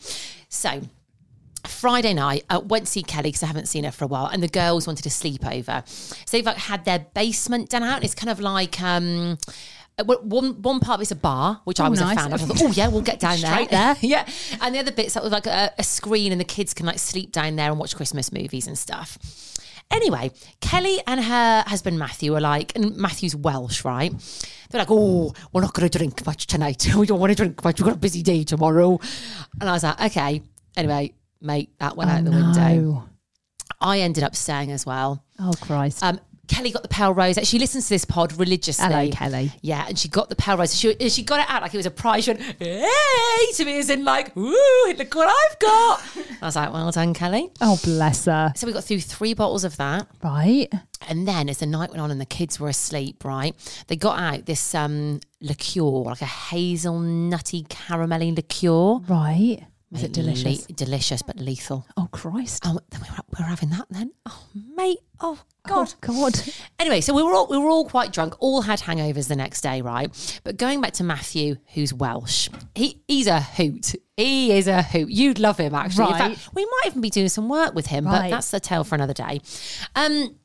So. 0.48 0.82
Friday 1.66 2.12
night, 2.12 2.44
I 2.50 2.58
went 2.58 2.84
to 2.84 2.92
see 2.92 3.02
Kelly 3.02 3.30
because 3.30 3.42
I 3.42 3.46
haven't 3.46 3.68
seen 3.68 3.84
her 3.84 3.90
for 3.90 4.04
a 4.04 4.08
while, 4.08 4.26
and 4.26 4.42
the 4.42 4.48
girls 4.48 4.86
wanted 4.86 5.02
to 5.04 5.10
sleep 5.10 5.46
over. 5.46 5.82
So 5.86 6.14
they've 6.30 6.44
like 6.44 6.58
had 6.58 6.84
their 6.84 6.98
basement 7.14 7.70
done 7.70 7.82
out. 7.82 7.96
And 7.96 8.04
it's 8.04 8.14
kind 8.14 8.28
of 8.30 8.38
like 8.38 8.82
um, 8.82 9.38
one 10.02 10.60
one 10.62 10.80
part 10.80 10.98
of 10.98 11.02
it's 11.02 11.10
a 11.10 11.16
bar, 11.16 11.60
which 11.64 11.78
I 11.80 11.86
Oh, 11.86 11.90
was 11.90 12.00
nice. 12.00 12.16
a 12.16 12.20
fan 12.20 12.32
of. 12.32 12.42
I 12.42 12.44
thought, 12.46 12.62
oh 12.62 12.70
yeah, 12.72 12.88
we'll 12.88 13.00
get 13.02 13.20
down 13.20 13.36
Straight 13.36 13.70
there. 13.70 13.94
there. 13.94 13.96
yeah, 14.02 14.28
and 14.60 14.74
the 14.74 14.78
other 14.80 14.92
bits 14.92 15.14
that 15.14 15.22
was 15.22 15.32
like 15.32 15.46
a, 15.46 15.72
a 15.78 15.84
screen, 15.84 16.32
and 16.32 16.40
the 16.40 16.44
kids 16.44 16.74
can 16.74 16.86
like 16.86 16.98
sleep 16.98 17.30
down 17.32 17.56
there 17.56 17.70
and 17.70 17.78
watch 17.78 17.94
Christmas 17.94 18.32
movies 18.32 18.66
and 18.66 18.76
stuff. 18.78 19.18
Anyway, 19.90 20.30
Kelly 20.60 20.98
and 21.06 21.22
her 21.22 21.62
husband 21.66 21.98
Matthew 21.98 22.34
are 22.34 22.40
like, 22.40 22.74
and 22.74 22.96
Matthew's 22.96 23.36
Welsh, 23.36 23.84
right? 23.84 24.12
They're 24.70 24.80
like, 24.80 24.90
oh, 24.90 25.32
we're 25.52 25.60
not 25.60 25.74
going 25.74 25.88
to 25.88 25.98
drink 25.98 26.24
much 26.26 26.46
tonight. 26.46 26.88
We 26.96 27.06
don't 27.06 27.20
want 27.20 27.30
to 27.30 27.36
drink 27.36 27.62
much. 27.62 27.78
We've 27.80 27.86
got 27.86 27.96
a 27.96 27.98
busy 28.00 28.22
day 28.22 28.42
tomorrow. 28.44 28.98
And 29.60 29.68
I 29.68 29.72
was 29.72 29.84
like, 29.84 30.00
okay. 30.00 30.42
Anyway, 30.76 31.12
mate, 31.40 31.70
that 31.78 31.96
went 31.96 32.10
out 32.10 32.24
the 32.24 32.30
window. 32.30 33.08
I 33.80 34.00
ended 34.00 34.24
up 34.24 34.34
staying 34.34 34.72
as 34.72 34.86
well. 34.86 35.22
Oh 35.38 35.52
Christ. 35.60 36.02
Um, 36.02 36.18
Kelly 36.48 36.70
got 36.70 36.82
the 36.82 36.88
pale 36.88 37.12
rose. 37.12 37.38
She 37.44 37.58
listens 37.58 37.84
to 37.88 37.94
this 37.94 38.04
pod 38.04 38.32
religiously. 38.38 38.84
Hello, 38.86 39.10
Kelly. 39.10 39.52
Yeah, 39.62 39.86
and 39.88 39.98
she 39.98 40.08
got 40.08 40.28
the 40.28 40.36
pale 40.36 40.56
rose. 40.56 40.74
She 40.78 40.94
she 41.08 41.22
got 41.22 41.40
it 41.40 41.46
out 41.48 41.62
like 41.62 41.72
it 41.74 41.76
was 41.76 41.86
a 41.86 41.90
prize. 41.90 42.24
She 42.24 42.32
went, 42.32 42.42
hey, 42.58 42.86
to 43.54 43.64
me 43.64 43.78
as 43.78 43.90
in 43.90 44.04
like, 44.04 44.34
woo, 44.36 44.54
look 44.96 45.14
what 45.14 45.28
I've 45.28 45.58
got. 45.58 46.02
I 46.42 46.46
was 46.46 46.56
like, 46.56 46.72
well 46.72 46.90
done, 46.90 47.14
Kelly. 47.14 47.50
oh 47.60 47.78
bless 47.82 48.26
her. 48.26 48.52
So 48.56 48.66
we 48.66 48.72
got 48.72 48.84
through 48.84 49.00
three 49.00 49.34
bottles 49.34 49.64
of 49.64 49.76
that. 49.78 50.06
Right. 50.22 50.72
And 51.08 51.28
then 51.28 51.48
as 51.48 51.58
the 51.58 51.66
night 51.66 51.90
went 51.90 52.00
on 52.00 52.10
and 52.10 52.20
the 52.20 52.26
kids 52.26 52.58
were 52.58 52.68
asleep, 52.68 53.24
right, 53.24 53.54
they 53.88 53.96
got 53.96 54.18
out 54.18 54.46
this 54.46 54.74
um, 54.74 55.20
liqueur, 55.40 55.82
like 55.82 56.22
a 56.22 56.26
hazelnutty 56.26 57.66
caramelly 57.68 58.34
liqueur. 58.34 59.00
Right. 59.06 59.64
Was 59.94 60.02
Mate, 60.02 60.10
it 60.10 60.12
delicious? 60.12 60.68
le- 60.68 60.74
delicious, 60.74 61.22
but 61.22 61.38
lethal. 61.38 61.86
Oh 61.96 62.08
Christ. 62.10 62.64
Oh, 62.66 62.80
then 62.90 63.00
we 63.00 63.08
were, 63.10 63.22
we 63.38 63.44
were 63.44 63.48
having 63.48 63.70
that 63.70 63.86
then. 63.90 64.10
Oh, 64.26 64.42
mate. 64.76 64.98
Oh, 65.20 65.40
God. 65.68 65.94
Oh, 66.08 66.30
God. 66.30 66.40
Anyway, 66.80 67.00
so 67.00 67.14
we 67.14 67.22
were 67.22 67.32
all 67.32 67.46
we 67.46 67.56
were 67.56 67.68
all 67.68 67.88
quite 67.88 68.12
drunk. 68.12 68.34
All 68.40 68.62
had 68.62 68.80
hangovers 68.80 69.28
the 69.28 69.36
next 69.36 69.60
day, 69.60 69.82
right? 69.82 70.40
But 70.42 70.56
going 70.56 70.80
back 70.80 70.94
to 70.94 71.04
Matthew, 71.04 71.56
who's 71.74 71.94
Welsh, 71.94 72.48
he 72.74 73.02
he's 73.06 73.28
a 73.28 73.40
hoot. 73.40 73.94
He 74.16 74.50
is 74.52 74.66
a 74.66 74.82
hoot. 74.82 75.08
You'd 75.08 75.38
love 75.38 75.58
him 75.58 75.74
actually. 75.74 76.10
In 76.10 76.18
fact, 76.18 76.48
we 76.54 76.64
might 76.64 76.86
even 76.86 77.00
be 77.00 77.10
doing 77.10 77.28
some 77.28 77.48
work 77.48 77.74
with 77.74 77.86
him, 77.86 78.04
but 78.04 78.28
that's 78.30 78.50
the 78.50 78.58
tale 78.60 78.82
for 78.82 78.96
another 78.96 79.14
day. 79.14 79.40
Um. 79.94 80.36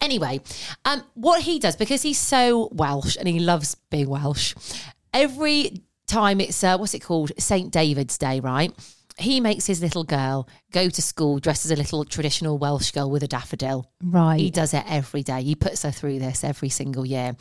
Anyway, 0.00 0.40
um, 0.84 1.02
what 1.14 1.42
he 1.42 1.58
does 1.58 1.76
because 1.76 2.02
he's 2.02 2.18
so 2.18 2.68
Welsh 2.72 3.16
and 3.16 3.28
he 3.28 3.38
loves 3.38 3.76
being 3.90 4.08
Welsh. 4.08 4.54
Every 5.12 5.82
time 6.10 6.40
it's 6.40 6.62
uh, 6.62 6.76
what's 6.76 6.94
it 6.94 7.00
called 7.00 7.32
Saint 7.38 7.72
David's 7.72 8.18
Day, 8.18 8.40
right? 8.40 8.72
he 9.20 9.40
makes 9.40 9.66
his 9.66 9.82
little 9.82 10.04
girl 10.04 10.48
go 10.72 10.88
to 10.88 11.02
school 11.02 11.38
dressed 11.38 11.64
as 11.66 11.70
a 11.70 11.76
little 11.76 12.04
traditional 12.04 12.58
Welsh 12.58 12.90
girl 12.90 13.10
with 13.10 13.22
a 13.22 13.28
daffodil. 13.28 13.90
Right. 14.02 14.40
He 14.40 14.50
does 14.50 14.72
it 14.72 14.84
every 14.88 15.22
day. 15.22 15.42
He 15.42 15.54
puts 15.54 15.82
her 15.82 15.90
through 15.90 16.18
this 16.18 16.42
every 16.42 16.70
single 16.70 17.04
year. 17.04 17.36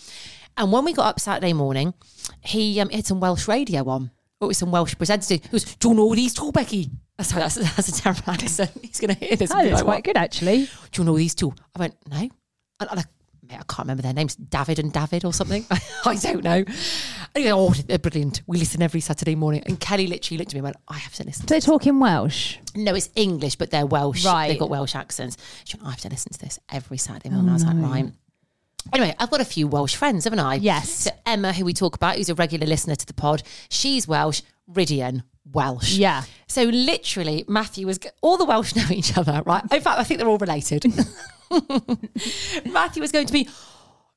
And 0.57 0.71
when 0.71 0.83
we 0.83 0.93
got 0.93 1.07
up 1.07 1.19
Saturday 1.19 1.53
morning, 1.53 1.93
he 2.41 2.79
um, 2.81 2.89
had 2.89 3.05
some 3.05 3.19
Welsh 3.19 3.47
radio 3.47 3.87
on. 3.87 4.11
It 4.41 4.45
was 4.45 4.57
some 4.57 4.71
Welsh 4.71 4.95
presenter. 4.97 5.35
He 5.35 5.39
goes, 5.39 5.63
Do 5.75 5.89
you 5.89 5.95
know 5.95 6.13
these 6.15 6.33
two, 6.33 6.51
Becky? 6.51 6.89
Sorry, 7.21 7.41
that's, 7.41 7.55
that's 7.55 7.89
a 7.89 8.01
terrible 8.01 8.23
accent. 8.27 8.71
He's 8.81 8.99
going 8.99 9.15
to 9.15 9.25
hear 9.25 9.35
this. 9.35 9.51
Oh, 9.51 9.59
it's 9.59 9.73
like, 9.75 9.83
quite 9.83 9.95
"What? 9.95 10.03
good 10.03 10.17
actually. 10.17 10.69
Do 10.91 11.01
you 11.01 11.03
know 11.05 11.17
these 11.17 11.35
two? 11.35 11.53
I 11.75 11.79
went, 11.79 11.95
No. 12.09 12.17
And, 12.17 12.89
I, 12.89 12.95
mate, 12.95 13.05
I 13.51 13.63
can't 13.63 13.79
remember 13.79 14.03
their 14.03 14.13
names. 14.13 14.35
David 14.35 14.79
and 14.79 14.91
David 14.93 15.25
or 15.25 15.33
something. 15.33 15.65
I 16.05 16.15
don't 16.15 16.43
know. 16.43 16.63
And 16.65 16.67
he 17.35 17.43
goes, 17.43 17.53
Oh, 17.53 17.73
they're 17.87 17.97
brilliant. 17.99 18.41
We 18.47 18.57
listen 18.57 18.81
every 18.81 19.01
Saturday 19.01 19.35
morning. 19.35 19.63
And 19.65 19.79
Kelly 19.79 20.07
literally 20.07 20.37
looked 20.37 20.51
at 20.51 20.53
me 20.55 20.59
and 20.59 20.65
went, 20.65 20.77
I 20.87 20.97
have 20.97 21.13
to 21.15 21.23
listen 21.23 21.41
to 21.41 21.47
Do 21.47 21.53
they 21.55 21.59
talk 21.59 21.87
in 21.87 21.99
Welsh? 21.99 22.57
no, 22.75 22.93
it's 22.95 23.09
English, 23.15 23.55
but 23.55 23.71
they're 23.71 23.85
Welsh. 23.85 24.25
Right. 24.25 24.49
They've 24.49 24.59
got 24.59 24.69
Welsh 24.69 24.95
accents. 24.95 25.37
She 25.63 25.77
went, 25.77 25.87
I 25.87 25.91
have 25.91 26.01
to 26.01 26.09
listen 26.09 26.31
to 26.33 26.39
this 26.39 26.59
every 26.71 26.97
Saturday 26.97 27.29
morning. 27.29 27.49
Oh, 27.49 27.51
I 27.51 27.53
was 27.53 27.65
like, 27.65 27.75
right. 27.77 28.11
Anyway, 28.93 29.15
I've 29.19 29.29
got 29.29 29.41
a 29.41 29.45
few 29.45 29.67
Welsh 29.67 29.95
friends, 29.95 30.23
haven't 30.23 30.39
I? 30.39 30.55
Yes. 30.55 30.89
So 30.89 31.11
Emma, 31.25 31.53
who 31.53 31.65
we 31.65 31.73
talk 31.73 31.95
about, 31.95 32.15
who's 32.15 32.29
a 32.29 32.35
regular 32.35 32.65
listener 32.65 32.95
to 32.95 33.05
the 33.05 33.13
pod, 33.13 33.43
she's 33.69 34.07
Welsh. 34.07 34.41
Rhydian, 34.71 35.23
Welsh. 35.51 35.93
Yeah. 35.93 36.23
So 36.47 36.63
literally, 36.63 37.45
Matthew 37.47 37.85
was 37.87 37.99
all 38.21 38.37
the 38.37 38.45
Welsh 38.45 38.75
know 38.75 38.85
each 38.91 39.17
other, 39.17 39.41
right? 39.45 39.63
In 39.71 39.81
fact, 39.81 39.99
I 39.99 40.03
think 40.03 40.19
they're 40.19 40.27
all 40.29 40.37
related. 40.37 40.85
Matthew 42.65 43.01
was 43.01 43.11
going 43.11 43.25
to 43.27 43.33
be 43.33 43.47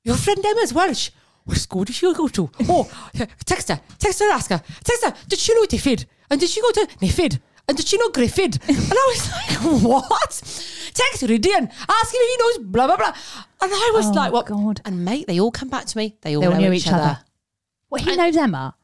your 0.04 0.16
friend 0.16 0.44
Emma's 0.44 0.72
Welsh. 0.72 1.10
What 1.44 1.56
school 1.58 1.84
did 1.84 1.96
she 1.96 2.12
go 2.14 2.28
to? 2.28 2.50
Oh, 2.68 2.88
text 3.44 3.68
her, 3.68 3.80
text 3.98 4.20
her, 4.20 4.30
ask 4.30 4.50
her, 4.50 4.62
text 4.84 5.04
her. 5.04 5.14
Did 5.28 5.38
she 5.38 5.54
know 5.54 5.64
Diffid? 5.64 6.04
And 6.30 6.38
did 6.40 6.48
she 6.48 6.60
go 6.62 6.70
to 6.72 6.86
Niffid? 7.00 7.40
And 7.68 7.76
did 7.76 7.86
she 7.86 7.96
know 7.96 8.08
Griffid? 8.10 8.58
And 8.68 8.92
I 8.92 9.14
was 9.14 9.30
like, 9.32 9.82
what? 9.82 10.30
Text 10.94 11.22
Rhydian, 11.22 11.68
ask 11.70 12.14
him 12.14 12.20
if 12.20 12.30
he 12.30 12.60
knows 12.60 12.70
blah 12.70 12.86
blah 12.86 12.96
blah. 12.96 13.12
And 13.62 13.72
I 13.72 13.90
was 13.94 14.06
Oh, 14.06 14.10
like, 14.12 14.32
what? 14.32 14.46
God. 14.46 14.80
And 14.84 15.04
mate, 15.04 15.26
they 15.26 15.40
all 15.40 15.50
come 15.50 15.68
back 15.68 15.86
to 15.86 15.96
me. 15.98 16.16
They 16.22 16.36
all 16.36 16.42
They 16.42 16.46
all 16.48 16.60
know 16.60 16.72
each, 16.72 16.86
each 16.86 16.92
other. 16.92 17.02
other. 17.02 17.18
Well, 17.90 18.02
he 18.04 18.16
knows 18.16 18.36
Emma. 18.36 18.74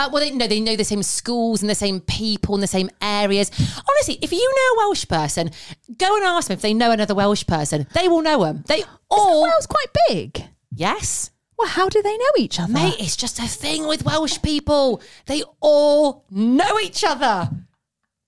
Uh, 0.00 0.08
well, 0.10 0.22
they 0.22 0.30
know 0.30 0.46
they 0.46 0.60
know 0.60 0.76
the 0.76 0.84
same 0.84 1.02
schools 1.02 1.60
and 1.62 1.68
the 1.68 1.74
same 1.74 2.00
people 2.00 2.54
and 2.54 2.62
the 2.62 2.66
same 2.66 2.88
areas. 3.02 3.50
Honestly, 3.88 4.18
if 4.22 4.32
you 4.32 4.38
know 4.56 4.82
a 4.82 4.86
Welsh 4.88 5.06
person, 5.06 5.50
go 5.98 6.16
and 6.16 6.24
ask 6.24 6.48
them 6.48 6.54
if 6.54 6.62
they 6.62 6.72
know 6.72 6.90
another 6.90 7.14
Welsh 7.14 7.46
person. 7.46 7.86
They 7.92 8.08
will 8.08 8.22
know 8.22 8.44
them. 8.44 8.64
They 8.66 8.82
all 9.10 9.42
Wales 9.42 9.66
quite 9.66 9.88
big. 10.08 10.44
yes, 10.74 11.30
Well, 11.58 11.68
how 11.68 11.88
do 11.90 12.00
they 12.00 12.16
know 12.16 12.32
each 12.38 12.58
other? 12.58 12.72
mate. 12.72 12.96
It's 12.98 13.16
just 13.16 13.38
a 13.38 13.46
thing 13.46 13.86
with 13.86 14.04
Welsh 14.04 14.40
people. 14.42 15.02
They 15.26 15.42
all 15.60 16.24
know 16.30 16.78
each 16.80 17.04
other. 17.04 17.50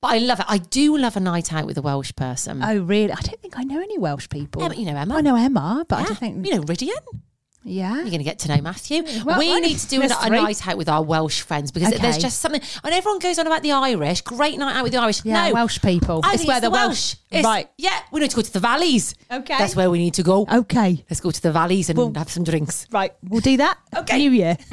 But 0.02 0.09
I 0.14 0.19
love 0.19 0.41
it. 0.41 0.47
I 0.49 0.59
do 0.59 0.99
love 0.99 1.17
a 1.17 1.21
night 1.21 1.52
out 1.55 1.64
with 1.64 1.79
a 1.79 1.83
Welsh 1.83 2.12
person. 2.17 2.61
Oh, 2.62 2.76
really? 2.81 3.12
I 3.12 3.21
don't 3.21 3.41
think 3.41 3.57
I 3.59 3.62
know 3.62 3.81
any 3.81 3.97
Welsh 3.99 4.29
people. 4.29 4.62
Emma, 4.62 4.75
you 4.75 4.85
know 4.85 4.97
Emma. 4.97 5.14
I 5.17 5.21
know 5.21 5.37
Emma, 5.37 5.87
but 5.88 6.00
I 6.00 6.02
don't 6.05 6.19
think. 6.19 6.45
you 6.47 6.57
know 6.57 6.62
Rhydian. 6.62 7.05
Yeah. 7.64 7.95
You're 7.95 8.04
going 8.04 8.19
to 8.19 8.25
get 8.25 8.38
to 8.40 8.49
know 8.49 8.61
Matthew. 8.61 9.02
Well, 9.25 9.38
we 9.38 9.61
need 9.61 9.78
to 9.78 9.88
do 9.88 10.02
a, 10.02 10.07
a 10.21 10.31
night 10.31 10.66
out 10.66 10.76
with 10.76 10.88
our 10.88 11.02
Welsh 11.02 11.42
friends 11.42 11.71
because 11.71 11.92
Okay. 11.92 12.02
there's 12.02 12.19
just 12.19 12.40
something. 12.40 12.61
And 12.85 12.92
everyone 12.95 13.19
goes 13.19 13.38
on 13.38 13.47
about 13.47 13.62
the 13.62 13.73
Irish. 13.73 14.21
Great 14.23 14.59
night 14.59 14.76
out 14.76 14.83
with 14.83 14.92
the 14.92 14.99
Irish. 15.00 15.25
Yeah, 15.25 15.49
no, 15.49 15.54
Welsh 15.54 15.81
people. 15.81 16.21
I 16.25 16.35
It's 16.35 16.47
where 16.47 16.57
it's 16.59 16.64
the 16.66 16.71
Welsh- 16.71 17.16
Welsh. 17.31 17.45
Right. 17.45 17.69
Yeah, 17.78 17.99
we 18.11 18.21
need 18.21 18.31
to 18.31 18.37
go 18.37 18.42
to 18.42 18.52
the 18.52 18.61
valleys. 18.61 19.14
Okay. 19.31 19.57
That's 19.59 19.76
where 19.76 19.90
we 19.90 19.99
need 19.99 20.14
to 20.14 20.23
go. 20.23 20.47
Okay. 20.52 21.04
Let's 21.11 21.21
go 21.21 21.31
to 21.31 21.42
the 21.42 21.52
valleys 21.52 21.88
and 21.88 21.99
Well- 21.99 22.12
have 22.16 22.31
some 22.31 22.45
drinks. 22.45 22.87
Right, 22.90 23.12
we'll 23.28 23.40
do 23.40 23.57
that. 23.59 23.78
Okay. 23.97 24.19
New 24.19 24.31
Year. 24.33 24.57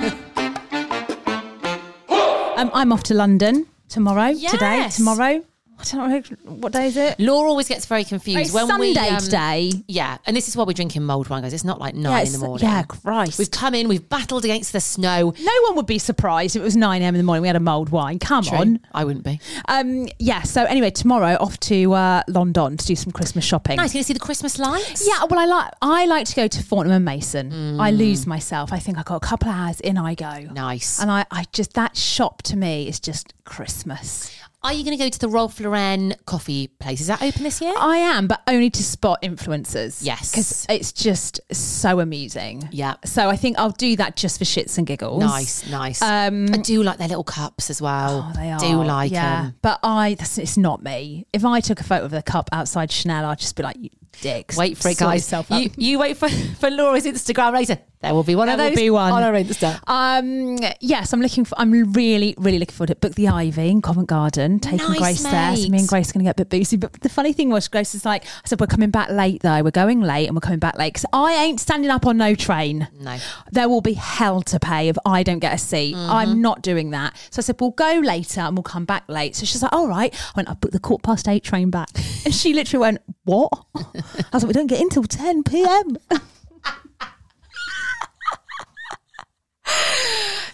um, 2.10 2.72
I'm 2.74 2.92
off 2.92 3.04
to 3.04 3.14
London 3.14 3.68
tomorrow. 3.88 4.34
Today, 4.34 4.88
tomorrow. 4.90 5.44
I 5.80 5.84
don't 5.84 6.46
know 6.46 6.52
what 6.54 6.74
day 6.74 6.88
is 6.88 6.98
it. 6.98 7.20
Laura 7.20 7.50
always 7.50 7.68
gets 7.68 7.86
very 7.86 8.04
confused 8.04 8.40
It's 8.40 8.54
when 8.54 8.68
Sunday 8.68 8.92
we 8.94 8.98
um, 8.98 9.20
today. 9.20 9.72
Yeah, 9.88 10.18
and 10.26 10.36
this 10.36 10.48
is 10.48 10.58
why 10.58 10.64
we're 10.66 10.74
drinking 10.74 11.04
mulled 11.04 11.30
wine, 11.30 11.44
guys. 11.44 11.54
It's 11.54 11.64
not 11.64 11.80
like 11.80 11.96
nine 11.96 12.12
Yeah, 12.12 12.24
in 12.26 12.32
the 12.34 12.46
morning. 12.46 12.68
yeah, 12.68 12.84
Christ. 12.84 13.40
We've 13.40 13.50
come 13.52 13.74
in, 13.76 13.88
we've 13.88 14.08
battled 14.10 14.44
against 14.46 14.74
the 14.74 14.82
snow. 14.82 15.34
No 15.40 15.52
one 15.68 15.76
would 15.76 15.86
be 15.86 16.00
surprised 16.00 16.56
if 16.56 16.62
it 16.62 16.64
was 16.64 16.76
9 16.76 17.02
a.m. 17.02 17.16
in 17.16 17.20
the 17.20 17.24
morning. 17.24 17.42
We 17.42 17.48
had 17.48 17.56
a 17.56 17.60
mulled 17.62 17.90
wine. 17.90 18.20
Come 18.20 18.44
True. 18.44 18.58
on. 18.58 18.80
I 18.94 19.06
wouldn't 19.06 19.24
be. 19.26 19.40
Um, 19.68 20.08
yeah, 20.20 20.42
so 20.42 20.66
anyway, 20.66 20.90
tomorrow 20.92 21.38
off 21.40 21.60
to 21.62 21.94
uh, 21.94 22.24
London 22.28 22.78
to 22.78 22.86
do 22.86 22.96
some 22.96 23.12
Christmas 23.12 23.46
shopping. 23.46 23.78
Nice. 23.78 23.90
You 23.94 24.00
Going 24.00 24.04
to 24.04 24.08
see 24.08 24.14
the 24.14 24.20
Christmas 24.20 24.60
lights. 24.60 25.08
Yeah, 25.08 25.24
well, 25.30 25.40
I 25.40 25.46
like 25.46 25.72
I 25.82 26.06
like 26.06 26.28
to 26.28 26.36
go 26.36 26.48
to 26.48 26.64
Fortnum 26.64 26.96
and 26.96 27.06
Mason. 27.06 27.52
Mm. 27.52 27.82
I 27.82 27.92
lose 27.92 28.28
myself. 28.28 28.74
I 28.74 28.80
think 28.80 28.98
I 28.98 29.04
got 29.04 29.16
a 29.16 29.20
couple 29.20 29.50
of 29.50 29.56
hours 29.56 29.80
in. 29.80 29.98
I 29.98 30.14
go, 30.16 30.40
Nice. 30.54 31.00
and 31.02 31.10
I, 31.10 31.26
I 31.32 31.46
just 31.54 31.74
that 31.74 31.96
shop 31.98 32.42
to 32.44 32.58
me 32.58 32.88
is 32.88 33.00
just 33.00 33.34
Christmas. 33.46 34.36
Are 34.62 34.74
you 34.74 34.84
going 34.84 34.98
to 34.98 35.02
go 35.02 35.10
to 35.10 35.20
the 35.20 35.30
Ralph 35.30 35.58
Lauren 35.62 36.16
coffee 36.26 36.68
place? 36.68 37.00
Is 37.00 37.08
that 37.08 37.22
open 37.22 37.44
this 37.44 37.62
year? 37.62 37.74
I 37.78 37.98
am, 37.98 38.28
but 38.28 38.42
only 38.46 38.70
to 38.70 38.84
spot 38.84 39.22
influencers. 39.22 40.04
Yes. 40.04 40.32
because 40.32 40.66
it's 40.68 40.92
just 40.92 41.40
so 41.54 42.02
amusing. 42.02 42.68
Yeah. 42.72 42.96
So 43.06 43.30
I 43.30 43.38
think 43.38 43.58
I'll 43.58 43.72
do 43.72 43.96
that 43.96 44.18
just 44.18 44.38
for 44.38 44.44
shits 44.44 44.78
and 44.78 44.86
giggles. 44.86 45.22
Nice, 45.22 45.70
nice. 45.70 46.02
Um, 46.02 46.48
I 46.52 46.58
do 46.58 46.84
like 46.84 46.98
their 46.98 47.08
little 47.08 47.24
cups 47.24 47.70
as 47.70 47.82
well. 47.82 48.30
Oh, 48.30 48.38
they 48.38 48.52
are. 48.52 48.60
Do 48.60 48.84
like 48.84 49.14
yeah. 49.14 49.44
them. 49.44 49.56
But 49.62 49.80
I, 49.82 50.16
that's, 50.16 50.38
it's 50.38 50.58
not 50.58 50.84
me. 50.84 51.26
If 51.32 51.46
I 51.46 51.62
took 51.62 51.80
a 51.80 51.86
photo 51.86 52.04
of 52.04 52.12
the 52.12 52.22
cup 52.22 52.50
outside 52.52 52.92
Chanel, 52.92 53.26
I'd 53.26 53.40
just 53.40 53.56
be 53.56 53.64
like, 53.64 53.78
you 53.80 53.90
dicks. 54.22 54.58
Wait 54.58 54.78
for 54.78 54.90
it, 54.90 54.98
guys. 54.98 55.22
yourself. 55.22 55.50
You, 55.50 55.70
you 55.78 56.00
wait 56.00 56.18
for, 56.18 56.30
for 56.60 56.70
Laura's 56.70 57.06
Instagram 57.06 57.54
later. 57.54 57.78
There 58.02 58.14
will 58.14 58.24
be 58.24 58.34
one 58.34 58.48
There 58.48 58.56
of 58.56 58.62
will 58.62 58.70
those 58.70 58.78
be 58.78 58.90
one. 58.90 59.12
on 59.12 59.24
our 59.24 59.34
Insta. 59.34 59.78
Um, 59.86 60.58
yes, 60.80 61.12
I'm 61.12 61.20
looking 61.22 61.44
for. 61.44 61.60
I'm 61.60 61.72
really, 61.94 62.34
really 62.38 62.58
looking 62.58 62.74
forward 62.74 62.88
to 62.88 62.92
it. 62.94 63.02
Book 63.02 63.16
the 63.16 63.28
Ivy 63.28 63.70
in 63.70 63.82
Covent 63.82 64.08
Garden, 64.08 64.60
taking 64.60 64.78
Nice, 64.88 65.00
Grace 65.00 65.24
there. 65.24 65.56
So 65.58 65.64
mate. 65.64 65.72
me 65.72 65.80
and 65.80 65.88
Grace 65.88 66.10
are 66.10 66.14
going 66.14 66.24
to 66.24 66.30
get 66.30 66.40
a 66.40 66.46
bit 66.46 66.50
boozy. 66.50 66.78
But 66.78 66.94
the 67.02 67.10
funny 67.10 67.34
thing 67.34 67.50
was, 67.50 67.68
Grace 67.68 67.94
is 67.94 68.06
like, 68.06 68.24
I 68.26 68.48
said, 68.48 68.62
we're 68.62 68.68
coming 68.68 68.90
back 68.90 69.10
late 69.10 69.42
though. 69.42 69.62
We're 69.64 69.72
going 69.72 70.00
late 70.00 70.28
and 70.28 70.36
we're 70.36 70.40
coming 70.40 70.60
back 70.60 70.78
late 70.78 70.94
because 70.94 71.08
I 71.12 71.34
ain't 71.44 71.60
standing 71.60 71.92
up 71.92 72.06
on 72.06 72.16
no 72.16 72.36
train. 72.36 72.88
No. 73.02 73.18
There 73.52 73.68
will 73.68 73.82
be 73.82 73.94
hell 73.94 74.44
to 74.44 74.60
pay 74.62 74.88
if 74.88 74.96
I 75.06 75.22
don't 75.22 75.40
get 75.40 75.54
a 75.54 75.58
seat. 75.58 75.94
Mm-hmm. 75.94 76.10
I'm 76.10 76.42
not 76.42 76.62
doing 76.62 76.92
that. 76.92 77.18
So 77.32 77.40
I 77.40 77.44
said, 77.44 77.58
we'll 77.60 77.72
go 77.72 78.00
later 78.02 78.40
and 78.40 78.56
we'll 78.56 78.64
come 78.64 78.86
back 78.86 79.04
late. 79.10 79.36
So 79.36 79.46
she's 79.46 79.62
like, 79.62 79.74
all 79.74 79.90
right. 79.90 80.14
I 80.14 80.32
went, 80.38 80.50
I 80.50 80.54
booked 80.54 80.72
the 80.72 80.80
quarter 80.80 81.02
past 81.02 81.28
eight 81.28 81.44
train 81.44 81.70
back. 81.70 81.90
And 82.24 82.34
she 82.34 82.54
literally 82.54 82.80
went, 82.82 83.02
what? 83.26 83.52
I 83.76 83.84
was 84.32 84.44
like, 84.44 84.48
we 84.48 84.54
don't 84.54 84.68
get 84.68 84.80
in 84.80 84.88
till 84.90 85.04
10 85.04 85.44
p.m. 85.44 85.98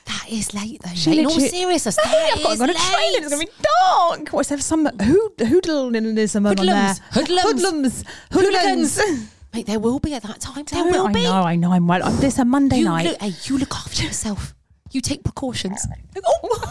That 0.05 0.25
is 0.29 0.53
late 0.53 0.81
though. 0.84 0.91
She 0.93 1.10
mate. 1.12 1.19
In 1.19 1.25
all 1.25 1.31
literally- 1.34 1.50
seriousness, 1.50 1.95
that 1.98 2.05
I've 2.07 2.43
got 2.43 2.48
to 2.48 2.51
is 2.53 2.57
go 2.57 2.63
on 2.63 2.69
a 2.69 2.74
train. 2.74 2.91
late. 3.13 3.24
It's 3.24 3.29
going 3.29 3.45
to 3.48 3.51
be 3.51 3.67
dark. 3.89 4.29
What's 4.29 4.50
there 4.50 4.60
some 4.60 4.86
hood, 4.86 5.38
hoodlinism 5.38 6.48
on 6.50 6.55
there? 6.65 6.95
Hoodlums. 7.12 7.53
Hoodlums. 7.62 8.03
Hooligans. 8.31 9.00
Mate, 9.53 9.65
there 9.67 9.79
will 9.79 10.00
be 10.00 10.13
at 10.13 10.24
that 10.24 10.39
time. 10.41 10.65
There 10.65 10.84
will 10.84 11.07
I 11.07 11.12
be. 11.12 11.24
know, 11.24 11.34
I 11.43 11.55
know. 11.55 11.72
I'm 11.72 11.88
well. 11.88 12.03
I'm- 12.03 12.17
This 12.19 12.34
is 12.34 12.39
a 12.39 12.45
Monday 12.45 12.77
You 12.79 12.86
night. 12.86 13.05
look, 13.05 13.22
hey, 13.22 13.31
you 13.45 13.57
look 13.57 13.74
after 13.74 14.03
yourself. 14.03 14.53
You 14.91 15.01
take 15.01 15.24
precautions. 15.24 15.86
Oh, 16.17 16.38
what 16.41 16.51
was 16.51 16.62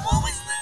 that? 0.46 0.53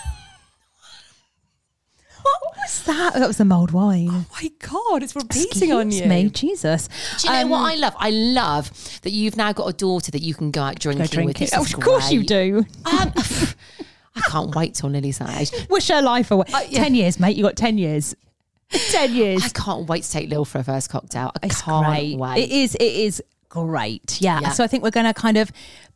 What 2.22 2.56
was 2.56 2.82
that? 2.84 3.14
That 3.14 3.26
was 3.26 3.36
the 3.38 3.44
mulled 3.44 3.70
wine. 3.72 4.08
Oh 4.10 4.24
my 4.40 4.50
god, 4.60 5.02
it's 5.02 5.14
repeating 5.16 5.46
Excuse 5.50 5.72
on 5.72 5.90
you. 5.90 6.06
me, 6.06 6.28
Jesus. 6.30 6.88
Do 7.20 7.26
you 7.28 7.32
know 7.34 7.40
Um, 7.42 7.48
what 7.50 7.72
I 7.72 7.74
love? 7.76 7.94
I 7.98 8.10
love 8.10 9.00
that 9.02 9.10
you've 9.10 9.36
now 9.36 9.52
got 9.52 9.66
a 9.68 9.72
daughter 9.72 10.10
that 10.10 10.22
you 10.22 10.34
can 10.34 10.50
go 10.50 10.62
out 10.62 10.78
drinking 10.78 11.06
Go 11.06 11.10
drink 11.12 11.28
with. 11.38 11.42
it. 11.42 11.50
Oh, 11.56 11.62
of 11.62 11.80
course 11.80 12.10
you 12.12 12.22
do. 12.24 12.64
Um, 12.86 13.12
I 14.14 14.20
can't 14.28 14.54
wait 14.54 14.74
till 14.74 14.90
Lily's 14.90 15.18
that 15.18 15.40
age. 15.40 15.50
Wish 15.70 15.88
her 15.88 16.02
life 16.02 16.30
away. 16.30 16.44
Uh, 16.52 16.60
yeah. 16.68 16.82
Ten 16.84 16.94
years, 16.94 17.18
mate. 17.18 17.36
You 17.36 17.42
got 17.44 17.56
ten 17.56 17.78
years. 17.78 18.14
Ten 18.90 19.14
years. 19.14 19.44
I 19.44 19.48
can't 19.50 19.86
wait 19.88 20.02
to 20.04 20.10
take 20.10 20.30
Lil 20.30 20.44
for 20.46 20.58
her 20.58 20.64
first 20.64 20.88
cocktail. 20.88 21.30
I 21.42 21.46
It's 21.46 21.60
can't 21.62 21.86
great. 21.86 22.16
wait. 22.16 22.38
It 22.44 22.50
is. 22.50 22.74
It 22.76 22.82
is 22.82 23.22
great. 23.50 24.18
Yeah. 24.20 24.40
Yeah. 24.40 24.48
So 24.52 24.64
I 24.64 24.66
think 24.66 24.82
we're 24.82 24.90
going 24.90 25.04
to 25.06 25.12
kind 25.12 25.36
of 25.36 25.52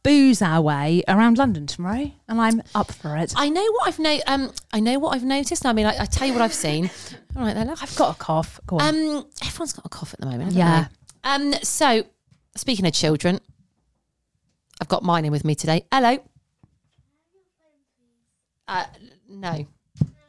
booze 0.06 0.40
our 0.40 0.60
way 0.62 1.02
around 1.08 1.36
London 1.36 1.66
tomorrow, 1.66 2.12
and 2.28 2.40
I'm 2.40 2.62
up 2.76 2.92
for 2.92 3.16
it. 3.16 3.32
I 3.36 3.48
know 3.48 3.64
what 3.72 3.88
I've 3.88 3.98
no, 3.98 4.20
um, 4.28 4.52
I 4.72 4.78
know 4.78 5.00
what 5.00 5.16
I've 5.16 5.24
noticed. 5.24 5.66
I 5.66 5.72
mean, 5.72 5.84
I, 5.84 6.02
I 6.02 6.04
tell 6.04 6.28
you 6.28 6.32
what 6.32 6.42
I've 6.42 6.54
seen. 6.54 6.88
All 7.36 7.42
right, 7.42 7.54
then. 7.54 7.70
I've 7.70 7.96
got 7.96 8.14
a 8.14 8.18
cough. 8.18 8.60
Go 8.68 8.78
on. 8.78 8.88
Um, 8.88 9.26
everyone's 9.44 9.72
got 9.72 9.84
a 9.84 9.88
cough 9.88 10.14
at 10.14 10.20
the 10.20 10.26
moment. 10.26 10.52
haven't 10.54 10.58
Yeah. 10.58 10.86
they? 11.24 11.56
Um. 11.56 11.60
So, 11.64 12.04
speaking 12.54 12.86
of 12.86 12.92
children, 12.92 13.40
I've 14.80 14.88
got 14.88 15.02
mine 15.02 15.24
in 15.24 15.32
with 15.32 15.44
me 15.44 15.56
today. 15.56 15.84
Hello. 15.92 16.18
Uh, 18.68 18.84
no. 19.28 19.66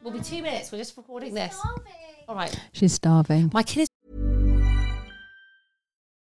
We'll 0.02 0.12
be 0.12 0.20
two 0.20 0.42
minutes. 0.42 0.72
We're 0.72 0.78
just 0.78 0.96
recording 0.96 1.34
this. 1.34 1.56
All 2.28 2.34
right. 2.34 2.54
She's 2.72 2.92
starving. 2.92 3.50
My 3.54 3.62
kid 3.62 3.82
is 3.82 3.88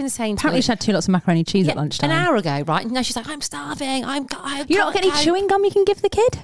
been 0.00 0.10
saying 0.10 0.36
to 0.36 0.40
Apparently, 0.40 0.62
she 0.62 0.68
had 0.72 0.80
two 0.80 0.92
lots 0.92 1.06
of 1.06 1.12
macaroni 1.12 1.40
and 1.40 1.46
cheese 1.48 1.66
Yeah, 1.66 1.72
at 1.72 1.76
lunchtime. 1.76 2.10
an 2.10 2.16
hour 2.16 2.36
ago, 2.36 2.62
right? 2.66 2.84
And 2.84 2.92
now 2.92 3.02
she's 3.02 3.16
like, 3.16 3.28
I'm 3.28 3.40
starving. 3.40 4.04
I'm. 4.04 4.26
I 4.36 4.64
You 4.68 4.78
not 4.78 4.92
can't 4.92 5.04
got 5.06 5.14
any 5.14 5.24
chewing 5.24 5.46
gum 5.46 5.64
you 5.64 5.70
can 5.70 5.84
give 5.84 6.02
the 6.02 6.08
kid? 6.08 6.38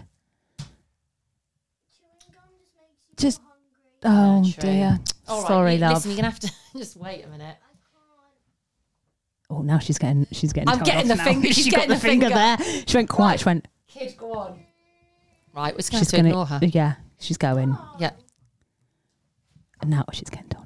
Just. 3.17 3.41
Oh 4.05 4.43
True. 4.45 4.53
dear. 4.71 4.99
All 5.27 5.41
right, 5.41 5.49
Sorry, 5.49 5.75
you- 5.75 5.81
love. 5.81 5.95
Listen, 5.95 6.11
you're 6.11 6.17
gonna 6.17 6.31
have 6.31 6.41
to 6.41 6.53
just 6.77 6.97
wait 6.97 7.25
a 7.25 7.29
minute. 7.29 7.57
Oh, 9.49 9.63
now 9.63 9.79
she's 9.79 9.99
getting. 9.99 10.27
She's 10.33 10.53
getting. 10.53 10.69
I'm 10.69 10.81
getting 10.81 11.11
off 11.11 11.17
the 11.19 11.25
now. 11.25 11.25
finger- 11.25 11.49
She 11.53 11.63
she's 11.63 11.73
got 11.73 11.77
getting 11.89 11.89
the 11.91 11.95
the 11.95 12.01
finger 12.01 12.27
finger. 12.29 12.35
there. 12.63 12.85
She 12.87 12.97
went 12.97 13.09
quiet. 13.09 13.41
She 13.41 13.47
went. 13.47 13.67
Kid, 13.89 14.15
go 14.19 14.33
on. 14.35 14.61
Right, 15.55 15.73
we're 15.73 15.79
just 15.79 15.91
gonna 15.91 16.01
She's 16.03 16.11
to 16.11 16.17
gonna. 16.17 16.29
ignore 16.29 16.47
her. 16.47 16.61
Yeah, 16.63 16.95
she's 17.19 17.39
going. 17.39 17.77
Yeah, 17.99 18.11
And 19.81 19.91
now 19.91 20.05
she's 20.13 20.29
getting 20.29 20.49
told 20.51 20.65
off. 20.65 20.66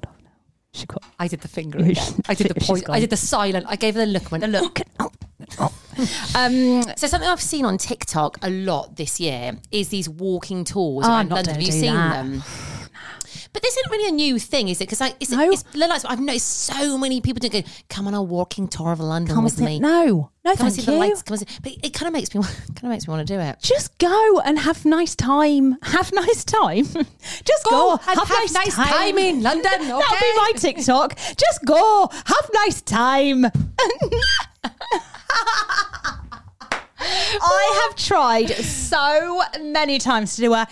she 0.73 0.85
got 0.85 1.03
I 1.19 1.27
did 1.27 1.41
the 1.41 1.47
finger 1.47 1.79
Yeah, 1.79 1.91
again. 1.91 2.21
I 2.29 2.33
did 2.33 2.47
the 2.55 2.55
point. 2.55 2.89
I 2.89 2.99
did 2.99 3.09
the 3.09 3.17
silent. 3.17 3.65
I 3.67 3.75
gave 3.75 3.95
her 3.95 4.01
the 4.05 4.11
look. 4.11 4.31
Went, 4.31 4.41
the 4.43 4.47
look. 4.47 4.79
Oh, 4.99 5.11
oh. 5.59 5.73
Um, 6.35 6.83
So 6.95 7.07
something 7.07 7.29
I've 7.29 7.41
seen 7.41 7.65
on 7.65 7.77
TikTok 7.77 8.37
a 8.43 8.49
lot 8.49 8.95
this 8.95 9.19
year 9.19 9.57
is 9.71 9.89
these 9.89 10.07
walking 10.07 10.63
tours 10.63 11.05
Oh, 11.05 11.09
around 11.09 11.19
I'm 11.19 11.27
not 11.29 11.35
London. 11.47 11.53
Have 11.55 11.63
you 11.63 11.71
seen 11.71 11.93
that. 11.93 12.13
them? 12.23 12.43
But 13.53 13.61
this 13.61 13.77
isn't 13.77 13.91
really 13.91 14.09
a 14.09 14.11
new 14.11 14.39
thing, 14.39 14.69
is 14.69 14.81
it? 14.81 14.85
Because 14.85 15.01
like, 15.01 15.15
it's, 15.19 15.31
No. 15.31 15.49
it's, 15.51 15.63
like, 15.75 16.05
I've 16.05 16.19
noticed 16.19 16.63
so 16.63 16.97
many 16.97 17.21
people 17.21 17.39
doing. 17.47 17.63
Come 17.89 18.07
on 18.07 18.13
a 18.13 18.21
walking 18.21 18.67
tour 18.67 18.91
of 18.91 18.99
London 18.99 19.35
come 19.35 19.43
with 19.43 19.59
me. 19.59 19.79
No, 19.79 20.31
no, 20.43 20.55
come 20.55 20.57
thank 20.57 20.73
see 20.73 20.81
you. 20.81 20.85
the 20.85 20.93
lights. 20.93 21.21
Come 21.21 21.37
and 21.37 21.47
see. 21.47 21.59
But 21.61 21.73
it 21.83 21.93
kind 21.93 22.07
of 22.07 22.13
makes 22.13 22.33
me 22.33 22.41
kind 22.43 22.83
of 22.83 22.89
makes 22.89 23.07
me 23.07 23.11
want 23.11 23.27
to 23.27 23.33
do 23.33 23.39
it. 23.39 23.57
Just 23.61 23.97
go 23.97 24.39
and 24.41 24.59
have 24.59 24.85
nice 24.85 25.15
time. 25.15 25.77
Have 25.83 26.11
nice 26.13 26.43
time. 26.43 26.85
Just 27.43 27.65
go, 27.69 27.91
and 27.91 28.19
have 28.19 28.53
nice 28.53 28.75
time 28.75 29.17
in 29.17 29.41
London, 29.43 29.63
That'll 29.79 29.99
be 29.99 30.35
my 30.37 30.51
TikTok. 30.55 31.15
Just 31.37 31.65
go, 31.65 32.09
have 32.11 32.49
nice 32.53 32.81
time. 32.81 33.45
I 37.03 37.87
have 37.87 37.95
tried 37.95 38.49
so 38.49 39.41
many 39.59 39.97
times 39.97 40.35
to 40.35 40.41
do 40.41 40.53
a 40.53 40.67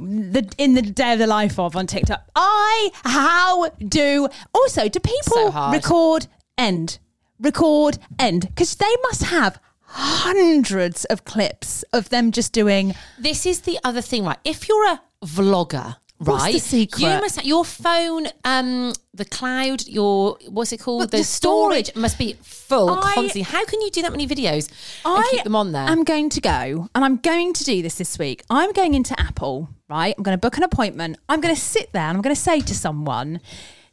the 0.00 0.50
in 0.58 0.74
the 0.74 0.82
day 0.82 1.12
of 1.12 1.18
the 1.18 1.26
life 1.26 1.58
of 1.58 1.76
on 1.76 1.86
TikTok. 1.86 2.22
I 2.34 2.90
how 3.04 3.68
do 3.70 4.28
also 4.54 4.88
do 4.88 4.98
people 5.00 5.52
So 5.52 5.70
record 5.72 6.26
end 6.56 6.98
record 7.38 7.98
end 8.18 8.48
because 8.48 8.76
they 8.76 8.94
must 9.02 9.24
have 9.24 9.58
hundreds 9.82 11.04
of 11.06 11.24
clips 11.24 11.82
of 11.92 12.08
them 12.10 12.30
just 12.30 12.52
doing 12.52 12.94
This 13.18 13.44
is 13.44 13.60
the 13.62 13.78
other 13.82 14.00
thing, 14.00 14.24
right? 14.24 14.38
If 14.44 14.68
you're 14.68 14.86
a 14.86 15.02
vlogger, 15.24 15.96
What's 16.20 16.44
right? 16.44 16.52
the 16.52 16.60
secret? 16.60 17.00
You 17.00 17.08
must 17.08 17.44
your 17.46 17.64
phone, 17.64 18.26
um, 18.44 18.92
the 19.14 19.24
cloud, 19.24 19.86
your 19.86 20.36
what's 20.48 20.70
it 20.70 20.78
called? 20.78 21.00
But 21.00 21.10
the, 21.10 21.18
the 21.18 21.24
storage, 21.24 21.86
storage- 21.86 21.96
must 21.96 22.18
be 22.18 22.34
full 22.42 22.90
I- 22.90 23.14
constantly. 23.14 23.40
How 23.40 23.64
can 23.64 23.80
you 23.80 23.90
do 23.90 24.02
that 24.02 24.10
many 24.10 24.26
videos 24.26 24.70
and 25.04 25.24
keep 25.30 25.44
them 25.44 25.56
on 25.56 25.72
there? 25.72 25.84
I'm 25.84 26.04
going 26.04 26.28
to 26.28 26.40
go 26.42 26.88
and 26.94 27.04
I'm 27.04 27.16
going 27.16 27.54
to 27.54 27.64
do 27.64 27.80
this 27.80 27.94
this 27.94 28.18
week. 28.18 28.42
I'm 28.50 28.72
going 28.72 28.92
into 28.92 29.18
Apple, 29.18 29.70
right? 29.88 30.14
I'm 30.16 30.22
going 30.22 30.36
to 30.36 30.40
book 30.40 30.58
an 30.58 30.62
appointment. 30.62 31.16
I'm 31.28 31.40
going 31.40 31.54
to 31.54 31.60
sit 31.60 31.92
there 31.92 32.02
and 32.02 32.18
I'm 32.18 32.22
going 32.22 32.36
to 32.36 32.40
say 32.40 32.60
to 32.60 32.74
someone, 32.74 33.40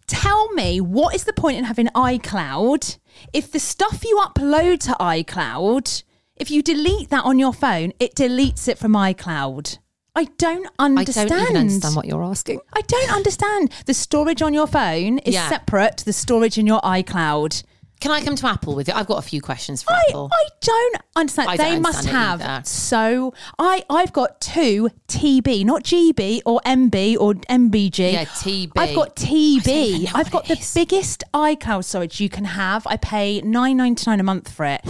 tell 0.05 0.51
me 0.51 0.81
what 0.81 1.15
is 1.15 1.23
the 1.23 1.33
point 1.33 1.57
in 1.57 1.63
having 1.63 1.87
iCloud 1.87 2.97
if 3.33 3.51
the 3.51 3.59
stuff 3.59 4.03
you 4.03 4.21
upload 4.23 4.79
to 4.81 4.91
iCloud, 4.99 6.03
if 6.35 6.51
you 6.51 6.61
delete 6.61 7.09
that 7.09 7.23
on 7.25 7.39
your 7.39 7.53
phone, 7.53 7.93
it 7.99 8.15
deletes 8.15 8.67
it 8.67 8.77
from 8.77 8.93
iCloud. 8.93 9.79
I 10.17 10.23
don't 10.39 10.67
understand. 10.79 11.31
I 11.31 11.35
don't 11.37 11.43
even 11.43 11.57
understand 11.57 11.95
what 11.95 12.05
you're 12.07 12.23
asking. 12.23 12.59
I 12.73 12.81
don't 12.81 13.11
understand. 13.11 13.71
The 13.85 13.93
storage 13.93 14.41
on 14.41 14.51
your 14.51 14.65
phone 14.65 15.19
is 15.19 15.35
Yeah. 15.35 15.47
separate 15.47 15.97
to 15.97 16.05
the 16.05 16.11
storage 16.13 16.57
in 16.57 16.65
your 16.65 16.81
iCloud. 16.81 17.61
Can 17.99 18.11
I 18.11 18.21
come 18.21 18.35
to 18.35 18.47
Apple 18.47 18.75
with 18.75 18.89
it? 18.89 18.95
I've 18.95 19.07
got 19.07 19.17
a 19.17 19.27
few 19.27 19.41
questions 19.41 19.81
for 19.81 19.91
I, 19.93 20.03
Apple. 20.09 20.29
I 20.31 20.43
don't 20.61 20.95
understand. 21.15 21.49
I 21.49 21.57
they 21.57 21.71
don't 21.71 21.81
must 21.81 21.99
understand 21.99 22.41
have 22.41 22.41
either. 22.41 22.65
so 22.65 23.33
I 23.57 23.83
I've 23.89 24.13
got 24.13 24.39
two 24.39 24.89
TB, 25.07 25.65
not 25.65 25.83
GB 25.83 26.41
or 26.45 26.61
MB 26.65 27.17
or 27.19 27.33
MBG. 27.33 28.13
Yeah, 28.13 28.25
TB. 28.25 28.71
I've 28.77 28.95
got 28.95 29.21
I 29.21 29.25
don't 29.25 29.31
even 29.31 29.73
TB. 29.73 30.11
I've 30.13 30.31
got 30.31 30.45
the 30.47 30.71
biggest 30.75 31.23
iCloud 31.33 31.83
storage 31.85 32.21
you 32.21 32.29
can 32.29 32.45
have. 32.45 32.85
I 32.87 32.97
pay 32.97 33.41
nine 33.41 33.77
ninety 33.77 34.03
nine 34.07 34.19
a 34.19 34.23
month 34.23 34.51
for 34.51 34.65
it. 34.65 34.81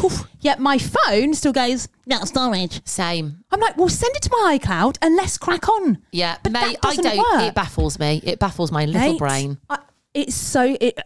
Yet 0.41 0.59
my 0.59 0.77
phone 0.77 1.33
still 1.33 1.53
goes 1.53 1.87
no 2.05 2.19
storage. 2.25 2.85
Same. 2.85 3.43
I'm 3.51 3.59
like, 3.59 3.77
well, 3.77 3.89
send 3.89 4.15
it 4.15 4.21
to 4.23 4.29
my 4.31 4.57
iCloud 4.59 4.97
and 5.01 5.15
let's 5.15 5.37
crack 5.37 5.67
on. 5.69 5.99
Yeah, 6.11 6.37
but 6.43 6.51
mate. 6.51 6.77
that 6.81 6.85
I 6.85 6.95
doesn't 6.95 7.03
don't. 7.03 7.17
work. 7.17 7.47
It 7.49 7.55
baffles 7.55 7.99
me. 7.99 8.21
It 8.23 8.39
baffles 8.39 8.71
my 8.71 8.85
little 8.85 9.13
Mate, 9.13 9.19
brain. 9.19 9.57
I, 9.69 9.79
it's 10.13 10.35
so 10.35 10.75
it 10.79 10.99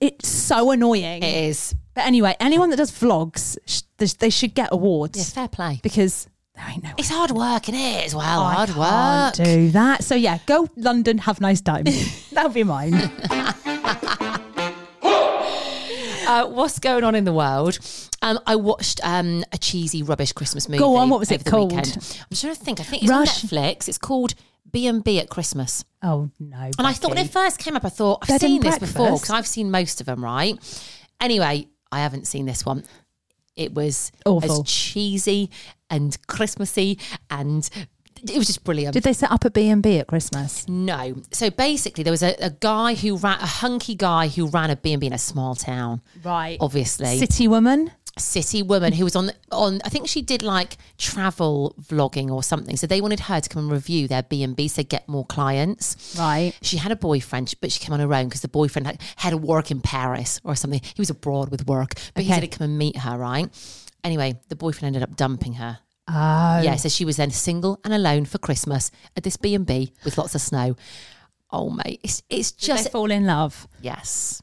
it's 0.00 0.28
so 0.28 0.70
annoying. 0.70 1.22
It 1.22 1.44
is. 1.48 1.74
But 1.94 2.06
anyway, 2.06 2.36
anyone 2.40 2.70
that 2.70 2.76
does 2.76 2.92
vlogs, 2.92 3.56
sh- 3.66 3.82
they- 3.98 4.06
they 4.06 4.30
should 4.30 4.54
get 4.54 4.68
awards. 4.72 5.18
Yeah, 5.18 5.24
fair 5.24 5.48
play. 5.48 5.80
because 5.82 6.28
there 6.54 6.64
ain't 6.68 6.82
no. 6.84 6.90
It's 6.96 7.08
hard 7.10 7.30
work, 7.32 7.68
it 7.68 7.74
is. 7.74 8.14
Well, 8.14 8.42
I 8.42 8.54
hard 8.54 8.68
can't 8.70 9.38
work. 9.38 9.46
do 9.46 9.70
that. 9.72 10.04
So 10.04 10.14
yeah, 10.14 10.38
go 10.46 10.68
London, 10.76 11.18
have 11.18 11.38
a 11.38 11.42
nice 11.42 11.60
time. 11.60 11.84
That'll 12.32 12.50
be 12.52 12.64
mine. 12.64 12.94
Uh, 16.28 16.44
what's 16.46 16.78
going 16.78 17.04
on 17.04 17.14
in 17.14 17.24
the 17.24 17.32
world? 17.32 17.78
Um, 18.20 18.38
I 18.46 18.54
watched 18.56 19.00
um, 19.02 19.44
a 19.50 19.56
cheesy 19.56 20.02
rubbish 20.02 20.32
Christmas 20.32 20.68
movie. 20.68 20.78
Go 20.78 20.96
on, 20.96 21.08
what 21.08 21.20
was 21.20 21.30
it 21.30 21.42
the 21.42 21.50
called? 21.50 21.72
weekend. 21.72 21.96
I'm 22.30 22.36
trying 22.36 22.54
to 22.54 22.60
think. 22.62 22.80
I 22.80 22.82
think 22.82 23.02
it's 23.04 23.10
Rush. 23.10 23.44
on 23.44 23.48
Netflix. 23.48 23.88
It's 23.88 23.96
called 23.96 24.34
B 24.70 24.86
and 24.86 25.02
B 25.02 25.18
at 25.20 25.28
Christmas. 25.28 25.84
Oh 26.02 26.30
no! 26.38 26.70
And 26.78 26.86
I 26.86 26.92
thought 26.92 27.10
when 27.10 27.24
it 27.24 27.30
first 27.30 27.58
came 27.58 27.76
up, 27.76 27.84
I 27.84 27.88
thought 27.88 28.20
I've 28.22 28.28
Bed 28.28 28.40
seen 28.40 28.60
this 28.60 28.78
before 28.78 29.12
because 29.12 29.30
I've 29.30 29.46
seen 29.46 29.70
most 29.70 30.00
of 30.00 30.06
them. 30.06 30.24
Right. 30.24 30.56
Anyway, 31.20 31.68
I 31.90 32.00
haven't 32.00 32.26
seen 32.26 32.46
this 32.46 32.64
one. 32.64 32.84
It 33.56 33.74
was 33.74 34.12
Awful. 34.24 34.60
as 34.62 34.70
cheesy 34.70 35.50
and 35.90 36.16
Christmassy, 36.28 36.98
and 37.28 37.68
it 38.22 38.36
was 38.36 38.46
just 38.46 38.64
brilliant. 38.64 38.94
Did 38.94 39.02
they 39.02 39.12
set 39.12 39.30
up 39.30 39.44
a 39.44 39.50
B 39.50 39.68
and 39.68 39.82
B 39.82 39.98
at 39.98 40.06
Christmas? 40.06 40.68
No. 40.68 41.16
So 41.32 41.50
basically, 41.50 42.04
there 42.04 42.10
was 42.12 42.22
a, 42.22 42.34
a 42.40 42.50
guy 42.50 42.94
who 42.94 43.16
ran 43.16 43.38
a 43.40 43.46
hunky 43.46 43.94
guy 43.94 44.28
who 44.28 44.46
ran 44.46 44.70
a 44.70 44.76
B 44.76 44.92
and 44.92 45.00
B 45.00 45.06
in 45.06 45.12
a 45.12 45.18
small 45.18 45.54
town. 45.54 46.02
Right. 46.22 46.56
Obviously, 46.60 47.18
City 47.18 47.48
woman. 47.48 47.90
City 48.18 48.62
woman 48.62 48.92
who 48.92 49.04
was 49.04 49.16
on 49.16 49.30
on. 49.52 49.80
I 49.84 49.88
think 49.88 50.08
she 50.08 50.22
did 50.22 50.42
like 50.42 50.76
travel 50.98 51.74
vlogging 51.80 52.30
or 52.30 52.42
something. 52.42 52.76
So 52.76 52.86
they 52.86 53.00
wanted 53.00 53.20
her 53.20 53.40
to 53.40 53.48
come 53.48 53.62
and 53.64 53.72
review 53.72 54.08
their 54.08 54.22
B 54.22 54.42
and 54.42 54.54
B, 54.54 54.68
so 54.68 54.82
get 54.82 55.08
more 55.08 55.24
clients. 55.26 56.16
Right. 56.18 56.52
She 56.62 56.76
had 56.76 56.92
a 56.92 56.96
boyfriend, 56.96 57.54
but 57.60 57.72
she 57.72 57.80
came 57.80 57.92
on 57.92 58.00
her 58.00 58.12
own 58.14 58.26
because 58.26 58.40
the 58.42 58.48
boyfriend 58.48 58.86
had, 58.86 59.00
had 59.16 59.30
to 59.30 59.36
work 59.36 59.70
in 59.70 59.80
Paris 59.80 60.40
or 60.44 60.54
something. 60.56 60.80
He 60.82 61.00
was 61.00 61.10
abroad 61.10 61.50
with 61.50 61.66
work, 61.66 61.94
but 62.14 62.24
he 62.24 62.30
Okay. 62.30 62.40
had 62.40 62.50
to 62.50 62.58
come 62.58 62.64
and 62.64 62.78
meet 62.78 62.96
her. 62.98 63.16
Right. 63.18 63.48
Anyway, 64.04 64.40
the 64.48 64.56
boyfriend 64.56 64.94
ended 64.94 65.02
up 65.08 65.16
dumping 65.16 65.54
her. 65.54 65.78
Oh. 66.08 66.60
Yeah, 66.62 66.76
so 66.76 66.88
she 66.88 67.04
was 67.04 67.16
then 67.18 67.30
single 67.30 67.80
and 67.84 67.92
alone 67.92 68.24
for 68.24 68.38
Christmas 68.38 68.90
at 69.16 69.24
this 69.24 69.36
B 69.36 69.54
and 69.54 69.66
B 69.66 69.92
with 70.04 70.16
lots 70.16 70.34
of 70.34 70.40
snow. 70.40 70.76
Oh 71.50 71.70
mate, 71.70 72.00
it's 72.02 72.22
it's 72.28 72.52
Did 72.52 72.66
just 72.66 72.84
they 72.84 72.90
fall 72.90 73.10
in 73.10 73.26
love? 73.26 73.66
yes. 73.82 74.42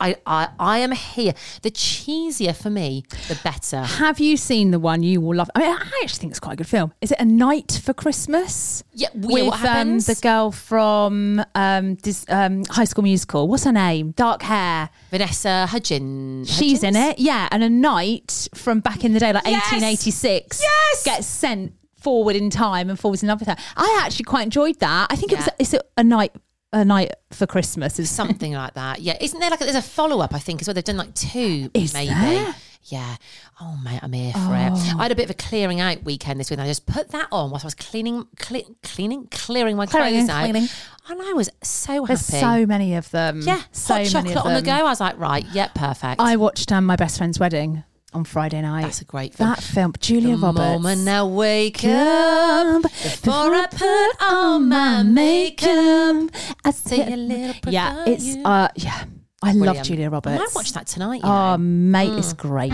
I, 0.00 0.16
I 0.26 0.48
I 0.58 0.78
am 0.78 0.92
here. 0.92 1.32
The 1.62 1.70
cheesier 1.70 2.54
for 2.54 2.70
me, 2.70 3.04
the 3.28 3.38
better. 3.42 3.82
Have 3.82 4.20
you 4.20 4.36
seen 4.36 4.70
the 4.70 4.78
one 4.78 5.02
you 5.02 5.20
will 5.20 5.36
love? 5.36 5.50
I 5.54 5.60
mean, 5.60 5.68
I 5.70 6.00
actually 6.02 6.18
think 6.20 6.32
it's 6.32 6.40
quite 6.40 6.54
a 6.54 6.56
good 6.56 6.66
film. 6.68 6.92
Is 7.00 7.12
it 7.12 7.18
A 7.20 7.24
Knight 7.24 7.80
for 7.82 7.92
Christmas? 7.94 8.82
Yeah, 8.92 9.08
yeah, 9.14 9.26
with 9.26 9.46
what 9.48 9.64
um, 9.64 9.98
the 9.98 10.18
girl 10.22 10.50
from 10.52 11.42
um, 11.54 11.94
this, 11.96 12.24
um, 12.28 12.64
High 12.68 12.84
School 12.84 13.04
Musical. 13.04 13.48
What's 13.48 13.64
her 13.64 13.72
name? 13.72 14.10
Dark 14.12 14.42
hair. 14.42 14.90
Vanessa 15.10 15.66
Hudgens. 15.66 16.50
She's 16.54 16.82
in 16.82 16.96
it, 16.96 17.18
yeah. 17.18 17.48
And 17.50 17.62
a 17.62 17.70
knight 17.70 18.48
from 18.54 18.80
back 18.80 19.04
in 19.04 19.12
the 19.12 19.20
day, 19.20 19.32
like 19.32 19.44
Yes! 19.46 19.72
1886, 19.72 20.60
Yes! 20.60 21.04
gets 21.04 21.26
sent 21.26 21.72
forward 21.98 22.36
in 22.36 22.50
time 22.50 22.88
and 22.90 22.98
falls 23.00 23.22
in 23.22 23.28
love 23.28 23.40
with 23.40 23.48
her. 23.48 23.56
I 23.76 24.00
actually 24.04 24.24
quite 24.24 24.42
enjoyed 24.44 24.78
that. 24.80 25.08
I 25.10 25.16
think 25.16 25.32
it 25.32 25.38
was 25.38 25.46
Yeah. 25.46 25.54
it's 25.58 25.74
a, 25.74 25.80
a 25.96 26.04
night 26.04 26.32
a 26.72 26.84
night 26.84 27.12
for 27.30 27.46
Christmas. 27.46 27.98
Is 27.98 28.10
Something 28.10 28.52
like 28.52 28.74
that. 28.74 29.00
Yeah, 29.00 29.16
isn't 29.20 29.38
there 29.40 29.50
like 29.50 29.60
a, 29.60 29.64
there's 29.64 29.76
a 29.76 29.82
follow 29.82 30.20
up? 30.20 30.34
I 30.34 30.38
think 30.38 30.60
as 30.60 30.68
well. 30.68 30.74
They've 30.74 30.84
done 30.84 30.96
like 30.96 31.14
two, 31.14 31.70
Is 31.74 31.94
maybe. 31.94 32.12
there? 32.14 32.54
Yeah. 32.88 33.16
Oh 33.60 33.76
mate, 33.84 33.98
I'm 34.02 34.12
here 34.12 34.32
for 34.32 34.38
it. 34.54 34.94
I 34.96 35.02
had 35.02 35.10
a 35.10 35.16
bit 35.16 35.24
of 35.24 35.30
a 35.30 35.34
clearing 35.34 35.80
out 35.80 36.04
weekend 36.04 36.38
this 36.38 36.50
week. 36.50 36.60
I 36.60 36.66
just 36.68 36.86
put 36.86 37.08
that 37.10 37.26
on 37.32 37.50
whilst 37.50 37.64
I 37.64 37.66
was 37.66 37.74
cleaning, 37.74 38.28
cle- 38.38 38.76
cleaning, 38.84 39.26
clearing 39.32 39.76
my 39.76 39.86
Clearing 39.86 40.12
clothes 40.14 40.20
and 40.28 40.30
out, 40.30 40.42
cleaning. 40.44 40.68
and 41.08 41.20
I 41.22 41.32
was 41.32 41.50
so 41.64 42.04
happy. 42.04 42.06
There's 42.14 42.24
so 42.26 42.64
many 42.64 42.94
of 42.94 43.10
them. 43.10 43.40
yeah, 43.42 43.62
so 43.72 43.94
hot 43.94 43.98
many 44.02 44.10
chocolate 44.10 44.36
on 44.46 44.54
the 44.54 44.62
go. 44.62 44.70
I 44.72 44.82
was 44.84 45.00
like, 45.00 45.18
right, 45.18 45.44
yeah, 45.52 45.66
perfect. 45.74 46.20
I 46.20 46.36
watched 46.36 46.70
um, 46.70 46.84
my 46.86 46.94
best 46.94 47.18
friend's 47.18 47.40
wedding 47.40 47.82
on 48.12 48.24
Friday 48.24 48.60
night. 48.62 48.82
That's 48.82 49.00
a 49.00 49.04
great 49.04 49.34
film. 49.34 49.50
That 49.50 49.62
film, 49.62 49.92
Julia 50.00 50.36
the 50.36 50.42
Roberts. 50.46 50.82
moment 50.82 51.08
I 51.08 51.22
wake 51.24 51.84
up 51.84 52.82
before 52.82 53.54
I 53.54 53.66
put 53.70 54.22
on 54.32 54.68
my 54.68 55.02
makeup. 55.02 56.30
I 56.64 56.70
Say 56.72 57.12
a 57.12 57.16
little 57.16 57.72
Yeah, 57.72 58.04
it's 58.06 58.36
uh, 58.44 58.68
yeah. 58.76 59.04
I 59.42 59.52
love 59.52 59.58
Brilliant. 59.58 59.86
Julia 59.86 60.06
I 60.06 60.08
Roberts. 60.08 60.38
might 60.38 60.54
watch 60.54 60.72
that 60.72 60.86
tonight. 60.86 61.20
Oh, 61.22 61.52
know. 61.52 61.58
mate, 61.58 62.10
Mm. 62.10 62.18
it's 62.18 62.32
great. 62.32 62.72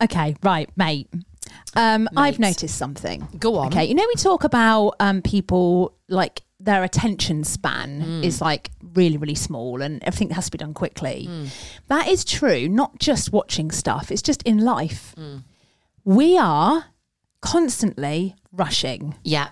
Okay, 0.00 0.36
right, 0.44 0.70
mate. 0.76 1.08
Um, 1.76 2.08
I've 2.16 2.38
noticed 2.38 2.76
something. 2.76 3.26
Go 3.38 3.56
on. 3.56 3.68
Okay, 3.68 3.84
you 3.84 3.94
know 3.94 4.04
we 4.06 4.14
talk 4.14 4.44
about 4.44 4.94
um, 5.00 5.22
people 5.22 5.94
like 6.08 6.42
their 6.60 6.82
attention 6.82 7.44
span 7.44 8.02
Mm. 8.02 8.24
is 8.24 8.40
like 8.40 8.70
really, 8.94 9.16
really 9.16 9.34
small, 9.36 9.80
and 9.82 10.02
everything 10.02 10.30
has 10.30 10.46
to 10.46 10.50
be 10.50 10.58
done 10.58 10.74
quickly. 10.74 11.26
Mm. 11.30 11.48
That 11.88 12.08
is 12.08 12.24
true. 12.24 12.68
Not 12.68 12.98
just 12.98 13.32
watching 13.32 13.70
stuff; 13.70 14.10
it's 14.10 14.22
just 14.22 14.42
in 14.44 14.58
life. 14.58 15.14
Mm. 15.16 15.44
We 16.04 16.36
are 16.38 16.86
constantly 17.42 18.34
rushing. 18.52 19.14
Yeah. 19.22 19.50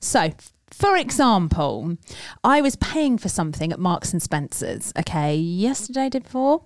So, 0.00 0.32
for 0.70 0.96
example, 0.96 1.96
I 2.44 2.60
was 2.60 2.76
paying 2.76 3.18
for 3.18 3.28
something 3.28 3.72
at 3.72 3.78
Marks 3.80 4.12
and 4.12 4.22
Spencers. 4.22 4.92
Okay, 4.98 5.36
yesterday, 5.36 6.08
did 6.08 6.24
before, 6.24 6.64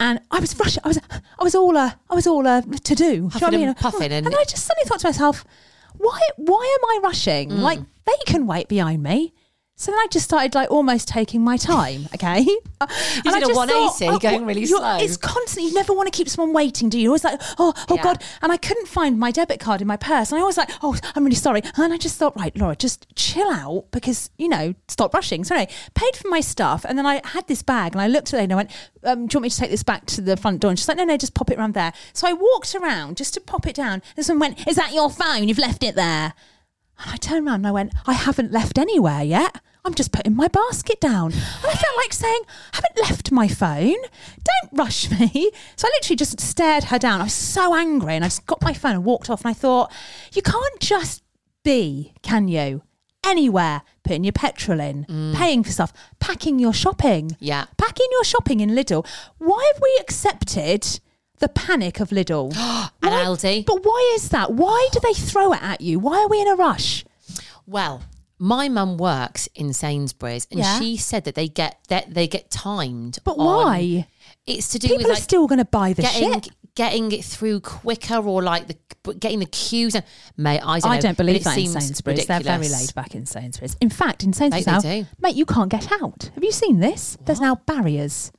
and 0.00 0.20
I 0.30 0.38
was 0.40 0.58
rushing. 0.58 0.82
I 0.84 0.88
was, 0.88 0.98
I 1.38 1.44
was 1.44 1.54
all, 1.54 1.76
uh, 1.76 1.92
I 2.10 2.14
was 2.14 2.26
all 2.26 2.46
a 2.46 2.62
to 2.62 2.94
do. 2.94 3.04
do 3.04 3.10
you 3.12 3.40
know 3.40 3.46
I 3.46 3.50
mean? 3.50 3.68
and 3.68 3.76
puffing 3.76 4.12
and- 4.12 4.26
and 4.26 4.34
I 4.34 4.44
just 4.44 4.64
suddenly 4.64 4.88
thought 4.88 5.00
to 5.00 5.06
myself, 5.08 5.44
why, 5.96 6.18
why 6.36 6.78
am 6.80 6.90
I 6.90 7.06
rushing? 7.08 7.50
Mm. 7.50 7.58
Like 7.60 7.80
they 8.04 8.12
can 8.26 8.46
wait 8.46 8.68
behind 8.68 9.02
me. 9.02 9.34
So 9.80 9.92
then 9.92 9.98
I 10.00 10.08
just 10.10 10.24
started 10.24 10.56
like 10.56 10.72
almost 10.72 11.06
taking 11.06 11.44
my 11.44 11.56
time, 11.56 12.08
okay? 12.12 12.40
you 12.40 12.60
did 13.22 13.48
a 13.48 13.54
180 13.54 14.18
going 14.18 14.44
really 14.44 14.66
slow. 14.66 14.98
It's 14.98 15.16
constantly, 15.16 15.68
you 15.68 15.74
never 15.74 15.92
want 15.92 16.12
to 16.12 16.16
keep 16.16 16.28
someone 16.28 16.52
waiting, 16.52 16.88
do 16.88 16.98
you? 16.98 17.04
You're 17.04 17.10
always 17.10 17.22
like, 17.22 17.40
oh, 17.58 17.72
oh 17.88 17.94
Yeah. 17.94 18.02
God. 18.02 18.24
And 18.42 18.50
I 18.50 18.56
couldn't 18.56 18.88
find 18.88 19.20
my 19.20 19.30
debit 19.30 19.60
card 19.60 19.80
in 19.80 19.86
my 19.86 19.96
purse. 19.96 20.32
And 20.32 20.40
I 20.40 20.44
was 20.44 20.56
like, 20.56 20.68
oh, 20.82 20.98
I'm 21.14 21.22
really 21.22 21.36
sorry. 21.36 21.62
And 21.76 21.92
I 21.92 21.96
just 21.96 22.16
thought, 22.18 22.34
right, 22.36 22.54
Laura, 22.58 22.74
just 22.74 23.06
chill 23.14 23.48
out 23.48 23.84
because, 23.92 24.30
you 24.36 24.48
know, 24.48 24.74
stop 24.88 25.14
rushing. 25.14 25.44
So 25.44 25.54
anyway, 25.54 25.72
paid 25.94 26.16
for 26.16 26.26
my 26.26 26.40
stuff. 26.40 26.84
And 26.84 26.98
then 26.98 27.06
I 27.06 27.20
had 27.24 27.46
this 27.46 27.62
bag 27.62 27.92
and 27.92 28.00
I 28.02 28.08
looked 28.08 28.34
at 28.34 28.40
it 28.40 28.42
and 28.42 28.52
I 28.52 28.56
went, 28.56 28.70
um, 29.04 29.28
do 29.28 29.34
you 29.34 29.38
want 29.38 29.42
me 29.44 29.50
to 29.50 29.56
take 29.56 29.70
this 29.70 29.84
back 29.84 30.06
to 30.06 30.20
the 30.20 30.36
front 30.36 30.58
door? 30.58 30.70
And 30.70 30.78
she's 30.78 30.88
like, 30.88 30.96
no, 30.96 31.04
no, 31.04 31.16
just 31.16 31.34
pop 31.34 31.52
it 31.52 31.58
around 31.58 31.74
there. 31.74 31.92
So 32.14 32.26
I 32.26 32.32
walked 32.32 32.74
around 32.74 33.16
just 33.16 33.32
to 33.34 33.40
pop 33.40 33.64
it 33.64 33.76
down. 33.76 34.02
And 34.16 34.26
someone 34.26 34.50
went, 34.56 34.66
is 34.66 34.74
that 34.74 34.92
your 34.92 35.08
phone? 35.08 35.46
You've 35.46 35.56
left 35.56 35.84
it 35.84 35.94
there. 35.94 36.34
And 36.98 37.12
I 37.12 37.16
turned 37.16 37.46
around 37.46 37.60
and 37.60 37.68
I 37.68 37.70
went, 37.70 37.92
I 38.08 38.14
haven't 38.14 38.50
left 38.50 38.76
anywhere 38.76 39.22
yet. 39.22 39.60
I'm 39.84 39.94
just 39.94 40.12
putting 40.12 40.34
my 40.36 40.48
basket 40.48 41.00
down. 41.00 41.32
And 41.32 41.66
I 41.66 41.72
felt 41.72 41.96
like 41.96 42.12
saying, 42.12 42.40
I 42.72 42.76
haven't 42.76 43.02
left 43.02 43.32
my 43.32 43.48
phone. 43.48 43.96
Don't 44.44 44.72
rush 44.72 45.10
me. 45.10 45.50
So 45.76 45.88
I 45.88 45.90
literally 45.96 46.16
just 46.16 46.40
stared 46.40 46.84
her 46.84 46.98
down. 46.98 47.20
I 47.20 47.24
was 47.24 47.32
so 47.32 47.74
angry 47.74 48.14
and 48.14 48.24
I 48.24 48.28
just 48.28 48.46
got 48.46 48.60
my 48.62 48.74
phone 48.74 48.92
and 48.96 49.04
walked 49.04 49.30
off. 49.30 49.44
And 49.44 49.50
I 49.50 49.54
thought, 49.54 49.92
you 50.32 50.42
can't 50.42 50.80
just 50.80 51.22
be, 51.64 52.12
can 52.22 52.48
you? 52.48 52.82
Anywhere, 53.24 53.82
putting 54.04 54.24
your 54.24 54.32
petrol 54.32 54.80
in, 54.80 55.04
paying 55.36 55.62
for 55.62 55.70
stuff, 55.70 55.92
packing 56.20 56.58
your 56.58 56.72
shopping. 56.72 57.36
Yeah. 57.40 57.66
Packing 57.76 58.06
your 58.12 58.24
shopping 58.24 58.60
in 58.60 58.70
Lidl. 58.70 59.06
Why 59.38 59.70
have 59.72 59.82
we 59.82 59.98
accepted 60.00 61.00
the 61.38 61.48
panic 61.48 62.00
of 62.00 62.10
Lidl? 62.10 62.54
And 63.02 63.12
Aldi. 63.12 63.64
But 63.64 63.84
why 63.84 64.12
is 64.16 64.28
that? 64.30 64.52
Why 64.52 64.88
do 64.92 65.00
they 65.00 65.14
throw 65.14 65.52
it 65.52 65.62
at 65.62 65.80
you? 65.80 65.98
Why 65.98 66.18
are 66.22 66.28
we 66.28 66.40
in 66.40 66.48
a 66.48 66.54
rush? 66.54 67.04
Well, 67.66 68.02
my 68.38 68.68
mum 68.68 68.96
works 68.98 69.48
in 69.54 69.72
Sainsbury's, 69.72 70.46
and 70.50 70.60
Yeah. 70.60 70.78
she 70.78 70.96
said 70.96 71.24
that 71.24 71.34
they 71.34 71.48
get 71.48 71.78
that 71.88 72.12
they 72.14 72.26
get 72.28 72.50
timed. 72.50 73.18
But 73.24 73.32
on- 73.38 73.46
why? 73.46 74.06
It's 74.46 74.68
to 74.70 74.78
do 74.78 74.88
People 74.88 74.98
with 74.98 75.06
are 75.06 75.14
like 75.14 75.22
still 75.22 75.46
going 75.46 75.58
to 75.58 75.64
buy 75.64 75.92
the 75.92 76.02
getting 76.02 76.32
shit. 76.34 76.48
getting 76.74 77.12
it 77.12 77.24
through 77.24 77.60
quicker, 77.60 78.16
or 78.16 78.42
like 78.42 78.66
the 78.68 78.76
getting 79.14 79.40
the 79.40 79.46
queues. 79.46 79.94
And 79.94 80.04
mate, 80.36 80.60
I 80.64 80.78
don't, 80.80 80.90
I 80.90 80.94
know, 80.96 81.00
don't 81.02 81.16
but 81.16 81.26
believe 81.26 81.36
it 81.42 81.44
that 81.44 81.58
in 81.58 81.66
seems 81.68 81.84
Sainsbury's. 81.86 82.26
They're 82.26 82.40
very 82.40 82.58
ridiculous. 82.58 82.80
laid 82.88 82.94
back 82.94 83.14
in 83.14 83.26
Sainsbury's. 83.26 83.76
In 83.80 83.90
fact, 83.90 84.22
in 84.24 84.32
Sainsbury's 84.32 84.64
they 84.64 84.72
now, 84.72 84.80
do. 84.80 85.06
mate, 85.20 85.34
you 85.36 85.44
can't 85.46 85.70
get 85.70 85.90
out. 86.00 86.30
Have 86.34 86.44
you 86.44 86.52
seen 86.52 86.80
this? 86.80 87.16
There's 87.24 87.40
now 87.40 87.56
barriers. 87.66 88.30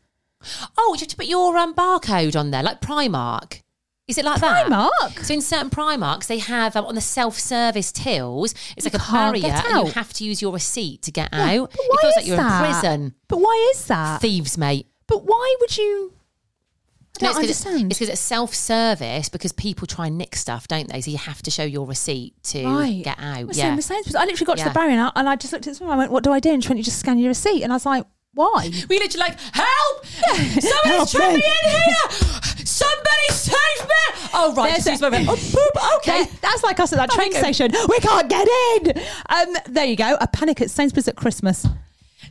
Oh, 0.77 0.93
you 0.95 0.99
have 1.01 1.07
to 1.09 1.15
put 1.17 1.25
your 1.27 1.57
um, 1.57 1.73
barcode 1.73 2.39
on 2.39 2.51
there, 2.51 2.63
like 2.63 2.79
Primark. 2.81 3.61
Is 4.09 4.17
it 4.17 4.25
like 4.25 4.41
that? 4.41 4.65
Primark? 4.67 5.23
So 5.23 5.33
in 5.35 5.41
certain 5.41 5.69
Primarks, 5.69 6.27
they 6.27 6.39
have 6.39 6.75
um, 6.75 6.85
on 6.85 6.95
the 6.95 7.01
self-service 7.01 7.91
tills. 7.91 8.53
It's 8.75 8.85
You 8.85 8.91
like 8.91 8.95
a 8.95 9.11
barrier, 9.11 9.45
and 9.67 9.87
you 9.87 9.93
have 9.93 10.11
to 10.13 10.23
use 10.25 10.41
your 10.41 10.51
receipt 10.51 11.03
to 11.03 11.11
get 11.11 11.29
Yeah, 11.31 11.61
out. 11.61 11.71
but 11.71 11.79
why 11.87 11.95
it 11.97 12.01
feels 12.01 12.11
is 12.11 12.15
like 12.17 12.25
you're 12.27 12.37
that? 12.37 12.65
in 12.65 12.71
prison. 12.71 13.15
But 13.27 13.37
why 13.37 13.71
is 13.73 13.85
that? 13.85 14.19
Thieves, 14.21 14.57
mate. 14.57 14.87
But 15.07 15.23
why 15.25 15.55
would 15.61 15.77
you? 15.77 16.13
I 17.21 17.25
No, 17.25 17.33
don't 17.33 17.43
it's 17.43 17.63
'cause 17.63 17.65
understand. 17.65 17.91
It's 17.91 17.99
because 17.99 18.09
it's 18.13 18.21
self-service 18.21 19.29
because 19.29 19.51
people 19.51 19.85
try 19.87 20.07
and 20.07 20.17
nick 20.17 20.35
stuff, 20.35 20.67
don't 20.67 20.87
they? 20.91 21.01
So 21.01 21.11
you 21.11 21.17
have 21.17 21.41
to 21.43 21.51
show 21.51 21.63
your 21.63 21.85
receipt 21.85 22.33
to 22.45 22.65
right. 22.65 23.03
get 23.03 23.17
out. 23.19 23.45
Well, 23.47 23.55
yeah. 23.55 23.73
I 23.73 23.75
literally 24.25 24.45
got 24.45 24.57
to 24.57 24.63
the 24.63 24.69
barrier 24.71 24.91
and 24.93 25.01
I, 25.01 25.11
and 25.15 25.29
I 25.29 25.35
just 25.35 25.53
looked 25.53 25.67
at 25.67 25.75
someone. 25.75 25.95
I 25.95 25.99
went, 25.99 26.11
"What 26.11 26.23
do 26.23 26.31
I 26.31 26.39
do?" 26.39 26.51
And 26.51 26.63
she 26.63 26.69
went, 26.69 26.77
"You 26.77 26.83
just 26.83 26.99
scan 26.99 27.19
your 27.19 27.27
receipt." 27.29 27.61
And 27.63 27.71
I 27.73 27.75
was 27.75 27.85
like, 27.85 28.05
"Why?" 28.33 28.71
We 28.87 28.99
literally 28.99 29.27
like, 29.27 29.39
help! 29.53 30.05
Somebody's 30.05 31.11
trapped 31.11 31.33
me. 31.33 31.37
me 31.39 31.43
in 31.63 31.71
here! 31.71 32.58
Somebody 32.79 33.27
save 33.31 33.87
me! 33.87 34.29
Oh, 34.33 34.53
right. 34.55 34.71
There's 34.71 34.85
Just 34.99 35.03
a- 35.03 35.09
my- 35.11 35.25
oh, 35.27 35.35
poop, 35.35 35.83
okay. 35.97 36.23
That- 36.23 36.41
that's 36.41 36.63
like 36.63 36.79
us 36.79 36.93
at 36.93 36.97
that 36.97 37.11
train 37.11 37.29
okay. 37.29 37.39
station. 37.39 37.71
We 37.89 37.99
can't 37.99 38.29
get 38.29 38.47
in. 38.47 39.03
Um, 39.29 39.55
there 39.67 39.85
you 39.85 39.95
go. 39.95 40.17
A 40.21 40.27
panic 40.27 40.61
at 40.61 40.69
Sainsbury's 40.71 41.07
at 41.07 41.15
Christmas. 41.15 41.65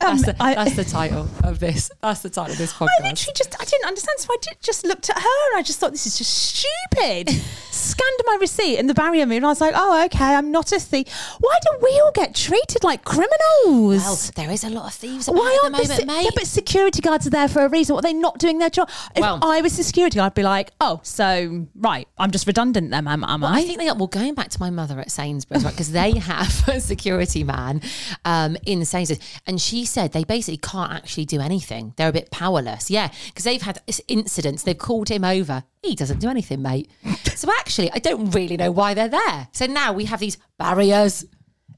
Um, 0.00 0.16
That's, 0.18 0.24
the, 0.26 0.42
I- 0.42 0.54
that's 0.54 0.76
the 0.76 0.84
title 0.84 1.28
of 1.44 1.58
this. 1.58 1.90
That's 2.02 2.20
the 2.22 2.30
title 2.30 2.52
of 2.52 2.58
this 2.58 2.72
podcast. 2.72 2.88
I 3.00 3.08
literally 3.08 3.34
just 3.36 3.60
I 3.60 3.64
didn't 3.64 3.86
understand, 3.86 4.18
so 4.18 4.28
I 4.32 4.36
did, 4.40 4.56
just 4.62 4.84
looked 4.84 5.10
at 5.10 5.16
her 5.18 5.50
and 5.52 5.58
I 5.58 5.62
just 5.62 5.78
thought 5.80 5.90
this 5.92 6.06
is 6.06 6.18
just 6.18 6.32
stupid. 6.32 7.30
Scanned 7.70 8.20
my 8.26 8.36
receipt 8.40 8.78
and 8.78 8.88
the 8.88 8.94
barrier 8.94 9.24
moved, 9.26 9.36
and 9.38 9.46
I 9.46 9.48
was 9.50 9.60
like, 9.60 9.74
oh 9.76 10.04
okay, 10.06 10.34
I'm 10.34 10.50
not 10.50 10.72
a 10.72 10.78
thief. 10.80 11.06
Why 11.40 11.58
do 11.62 11.78
we 11.82 11.90
all 12.04 12.12
get 12.12 12.34
treated 12.34 12.84
like 12.84 13.04
criminals? 13.04 14.02
well, 14.04 14.18
there 14.36 14.50
is 14.52 14.64
a 14.64 14.70
lot 14.70 14.86
of 14.86 14.94
thieves 14.94 15.26
Why 15.28 15.58
aren't 15.62 15.72
moment, 15.72 15.88
the 15.88 15.94
se- 15.96 16.04
mate. 16.04 16.24
yeah, 16.24 16.30
but 16.34 16.46
security 16.46 17.00
guards 17.00 17.26
are 17.26 17.30
there 17.30 17.48
for 17.48 17.64
a 17.64 17.68
reason. 17.68 17.94
What 17.94 18.04
are 18.04 18.08
they 18.08 18.14
not 18.14 18.38
doing 18.38 18.58
their 18.58 18.70
job? 18.70 18.88
If 19.14 19.20
Well- 19.20 19.38
I 19.42 19.60
was 19.60 19.76
the 19.76 19.84
security 19.84 20.16
guard, 20.16 20.32
I'd 20.32 20.34
be 20.34 20.42
like, 20.42 20.72
oh, 20.80 21.00
so 21.02 21.66
right, 21.76 22.06
I'm 22.18 22.30
just 22.30 22.46
redundant 22.46 22.90
then, 22.90 23.06
am, 23.06 23.24
am 23.24 23.40
Well, 23.40 23.52
I? 23.52 23.58
I 23.58 23.62
think 23.64 23.78
they 23.78 23.88
are. 23.88 23.94
Well, 23.96 24.06
going 24.08 24.34
back 24.34 24.48
to 24.50 24.60
my 24.60 24.70
mother 24.70 24.98
at 25.00 25.10
Sainsbury's, 25.10 25.64
right? 25.64 25.72
Because 25.72 25.92
they 25.92 26.18
have 26.18 26.68
a 26.68 26.80
security 26.80 27.44
man 27.44 27.80
um, 28.24 28.56
in 28.66 28.84
Sainsbury's, 28.84 29.22
and 29.46 29.60
she 29.60 29.84
said 29.88 30.12
they 30.12 30.24
basically 30.24 30.58
can't 30.58 30.92
actually 30.92 31.24
do 31.24 31.40
anything. 31.40 31.94
They're 31.96 32.08
a 32.08 32.12
bit 32.12 32.30
powerless. 32.30 32.90
Yeah, 32.90 33.10
because 33.26 33.44
they've 33.44 33.62
had 33.62 33.80
incidents. 34.08 34.62
They've 34.62 34.78
called 34.78 35.08
him 35.08 35.24
over. 35.24 35.64
He 35.82 35.94
doesn't 35.94 36.20
do 36.20 36.28
anything, 36.28 36.62
mate. 36.62 36.90
so 37.34 37.50
actually, 37.58 37.90
I 37.92 37.98
don't 37.98 38.30
really 38.30 38.56
know 38.56 38.70
why 38.70 38.94
they're 38.94 39.08
there. 39.08 39.48
So 39.52 39.66
now 39.66 39.92
we 39.92 40.06
have 40.06 40.20
these 40.20 40.38
barriers. 40.58 41.24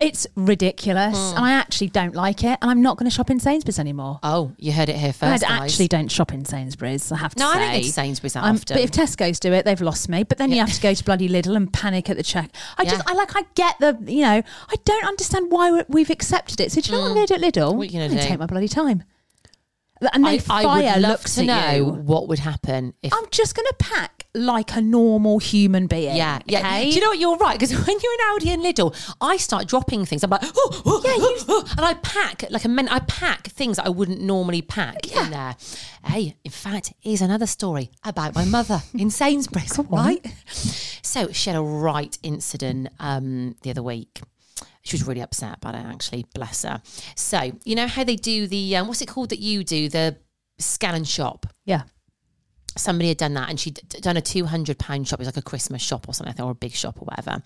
It's 0.01 0.27
ridiculous, 0.35 1.15
Hmm. 1.17 1.37
and 1.37 1.45
I 1.45 1.53
actually 1.53 1.89
don't 1.89 2.15
like 2.15 2.43
it, 2.43 2.59
and 2.63 2.71
I'm 2.71 2.81
not 2.81 2.97
going 2.97 3.09
to 3.09 3.15
shop 3.15 3.31
in 3.31 3.39
Sainsbury's 3.39 3.79
anymore. 3.79 4.19
Oh, 4.23 4.53
you 4.57 4.73
heard 4.73 4.89
it 4.89 4.97
here 4.97 5.11
I 5.11 5.13
first. 5.13 5.43
guys. 5.43 5.51
actually 5.73 5.89
don't 5.89 6.11
shop 6.11 6.33
in 6.33 6.45
Sainsbury's. 6.47 7.13
I 7.13 7.17
have 7.19 7.35
to 7.35 7.39
No, 7.41 7.51
I 7.51 7.59
don't 7.59 7.73
go 7.73 7.83
to 7.83 7.93
Sainsbury's 7.93 8.33
that 8.33 8.45
Um, 8.45 8.57
often. 8.57 8.77
But 8.77 8.83
if 8.83 8.91
Tesco's 8.93 9.39
do 9.39 9.53
it, 9.53 9.67
they've 9.67 9.81
lost 9.81 10.09
me. 10.09 10.23
But 10.23 10.39
then 10.39 10.51
you 10.53 10.59
have 10.61 10.73
to 10.73 10.81
go 10.81 10.95
to 10.95 11.05
bloody 11.05 11.29
Lidl 11.29 11.55
and 11.55 11.71
panic 11.71 12.09
at 12.09 12.17
the 12.17 12.23
check. 12.23 12.51
I 12.79 12.85
just, 12.87 13.03
I 13.07 13.13
like, 13.13 13.37
I 13.37 13.43
get 13.55 13.77
the, 13.79 13.99
you 14.11 14.23
know, 14.23 14.43
I 14.71 14.75
don't 14.87 15.05
understand 15.05 15.53
why 15.53 15.71
we- 15.71 15.85
we've 15.89 16.11
accepted 16.11 16.61
it. 16.61 16.73
So 16.73 16.81
do 16.81 16.91
you 16.91 16.97
know 16.97 17.03
what 17.03 17.09
I'm 17.09 17.15
going 17.17 17.27
to 17.27 17.37
do 17.39 17.45
at 17.45 17.53
Lidl? 17.53 17.73
Hmm. 17.73 17.77
What 17.79 17.91
you 17.91 18.01
gonna 18.01 18.09
do? 18.23 18.27
take 18.27 18.39
my 18.39 18.47
bloody 18.47 18.69
time. 18.69 19.05
And 20.15 20.25
then 20.25 20.33
I, 20.33 20.39
fire 20.39 20.67
I 20.67 20.77
would 20.95 21.03
love 21.03 21.11
looks 21.11 21.35
to 21.35 21.43
at 21.43 21.47
know 21.47 21.77
you. 21.77 21.85
what 21.85 22.27
would 22.29 22.39
happen 22.39 22.95
if 23.03 23.13
I'm 23.13 23.27
just 23.31 23.55
going 23.55 23.67
to 23.67 23.75
pack 23.79 24.20
like 24.35 24.77
a 24.77 24.81
normal 24.81 25.39
human 25.39 25.87
being. 25.87 26.17
Yeah, 26.17 26.39
yeah. 26.47 26.61
okay? 26.61 26.91
Do 26.91 26.95
you 26.97 27.01
know 27.03 27.09
what? 27.09 27.19
You're 27.19 27.37
right 27.37 27.59
because 27.59 27.73
when 27.87 27.97
you're 28.01 28.13
in 28.13 28.21
Aldi 28.21 28.55
and 28.55 28.63
Lidl, 28.65 29.15
I 29.21 29.37
start 29.37 29.67
dropping 29.67 30.05
things. 30.05 30.23
I'm 30.23 30.31
like, 30.31 30.43
oh, 30.45 30.83
oh, 30.87 31.03
Yeah, 31.05 31.17
you- 31.17 31.45
oh, 31.49 31.65
and 31.77 31.85
I 31.85 31.95
pack 31.95 32.45
like 32.51 32.65
a 32.65 32.69
men. 32.69 32.89
I 32.89 33.01
pack 33.01 33.49
things 33.49 33.77
that 33.77 33.87
I 33.87 33.89
wouldn't 33.89 34.21
normally 34.21 34.63
pack 34.63 35.11
Yeah. 35.11 35.25
in 35.25 35.31
there. 35.31 35.57
Hey, 36.05 36.37
in 36.45 36.51
fact, 36.51 36.93
here's 37.01 37.21
another 37.23 37.47
story 37.47 37.91
about 38.05 38.35
my 38.35 38.45
mother 38.45 38.83
in 38.95 39.11
Sainsbury's. 39.21 39.79
right? 39.89 40.25
So 41.03 41.33
she 41.33 41.51
had 41.51 41.59
a 41.59 41.63
right 41.63 42.17
incident 42.23 42.89
um, 43.01 43.57
the 43.63 43.71
other 43.71 43.83
week. 43.83 44.21
She 44.83 44.95
was 44.97 45.07
really 45.07 45.21
upset 45.21 45.57
about 45.59 45.75
it, 45.75 45.85
actually. 45.85 46.25
Bless 46.35 46.63
her. 46.63 46.81
So 47.15 47.53
you 47.65 47.75
know 47.75 47.87
how 47.87 48.05
they 48.05 48.17
do 48.17 48.47
the 48.47 48.77
um, 48.77 48.87
what's 48.89 49.03
it 49.03 49.09
called 49.09 49.29
that 49.31 49.39
you 49.41 49.63
do 49.65 49.89
the 49.89 50.17
scan 50.59 50.95
and 50.95 51.07
shop 51.09 51.47
Yeah. 51.65 51.83
Somebody 52.77 53.09
had 53.09 53.17
done 53.17 53.35
that 53.35 53.49
and 53.51 53.59
she'd 53.59 53.81
done 54.01 54.17
a 54.17 54.21
200 54.21 54.79
pound 54.79 55.07
shop 55.09 55.19
it 55.19 55.23
was 55.23 55.29
like 55.29 55.37
a 55.37 55.43
christmas 55.43 55.83
shop 55.83 56.09
or 56.09 56.15
something 56.15 56.41
or 56.45 56.53
a 56.53 56.55
big 56.55 56.73
shop 56.73 56.97
or 57.01 57.05
whatever 57.05 57.43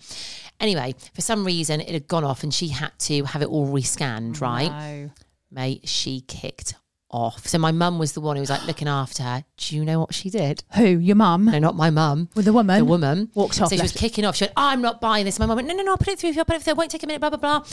anyway 0.59 0.93
for 1.13 1.21
some 1.21 1.43
reason 1.45 1.81
it 1.81 1.89
had 1.89 2.07
gone 2.07 2.23
off 2.23 2.43
and 2.43 2.53
she 2.53 2.67
had 2.69 2.91
to 2.99 3.23
have 3.25 3.41
it 3.41 3.47
all 3.47 3.67
rescanned 3.67 4.37
oh, 4.41 4.45
right 4.45 4.69
No. 4.71 5.11
mate 5.51 5.87
she 5.87 6.21
kicked 6.21 6.75
off. 7.11 7.47
So 7.47 7.57
my 7.57 7.71
mum 7.71 7.97
was 7.97 8.11
the 8.11 8.19
one 8.19 8.35
who 8.35 8.41
was 8.41 8.49
like 8.49 8.65
looking 8.67 8.87
after 8.89 9.23
her. 9.23 9.45
Do 9.57 9.75
you 9.75 9.85
know 9.85 10.01
what 10.01 10.13
she 10.13 10.29
did? 10.29 10.63
Who? 10.75 10.83
Your 10.83 11.15
mum? 11.15 11.45
No, 11.45 11.59
not 11.59 11.75
my 11.75 11.89
mum. 11.89 12.27
With 12.35 12.43
the 12.45 12.51
woman? 12.51 12.79
The 12.79 12.83
woman 12.83 13.29
Walked 13.35 13.61
off, 13.61 13.69
So 13.69 13.75
she 13.77 13.81
was 13.81 13.93
kicking 13.93 14.25
off. 14.25 14.35
She 14.35 14.43
went, 14.45 14.53
oh, 14.57 14.63
"I'm 14.67 14.81
not 14.81 14.99
buying 14.99 15.23
this." 15.23 15.39
My 15.39 15.45
mum 15.45 15.55
went, 15.55 15.67
"No, 15.67 15.75
no, 15.75 15.83
no, 15.83 15.91
I'll 15.91 15.97
put 15.97 16.09
it 16.09 16.19
through. 16.19 16.33
I'll 16.37 16.43
put 16.43 16.57
it 16.57 16.63
through. 16.63 16.71
It 16.71 16.77
won't 16.77 16.91
take 16.91 17.03
a 17.03 17.07
minute." 17.07 17.21
Blah 17.21 17.29
blah 17.29 17.37
blah. 17.37 17.63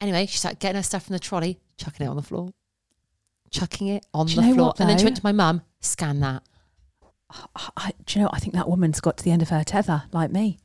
Anyway, 0.00 0.24
she 0.26 0.38
started 0.38 0.58
getting 0.60 0.76
her 0.76 0.82
stuff 0.82 1.04
from 1.04 1.12
the 1.14 1.18
trolley, 1.18 1.58
chucking 1.76 2.06
it 2.06 2.08
on 2.08 2.16
the 2.16 2.22
floor, 2.22 2.48
chucking 3.50 3.88
it 3.88 4.06
on 4.14 4.26
Do 4.26 4.36
the 4.36 4.42
you 4.42 4.54
floor, 4.54 4.68
what, 4.68 4.80
and 4.80 4.88
then 4.88 4.96
she 4.96 5.04
went 5.04 5.16
to 5.16 5.24
my 5.24 5.32
mum, 5.32 5.60
"Scan 5.80 6.20
that." 6.20 6.42
I, 7.76 7.92
do 8.06 8.18
you 8.18 8.24
know? 8.24 8.30
I 8.32 8.38
think 8.40 8.54
that 8.54 8.68
woman's 8.68 9.00
got 9.00 9.16
to 9.18 9.24
the 9.24 9.30
end 9.30 9.42
of 9.42 9.50
her 9.50 9.62
tether, 9.64 10.04
like 10.12 10.30
me. 10.30 10.58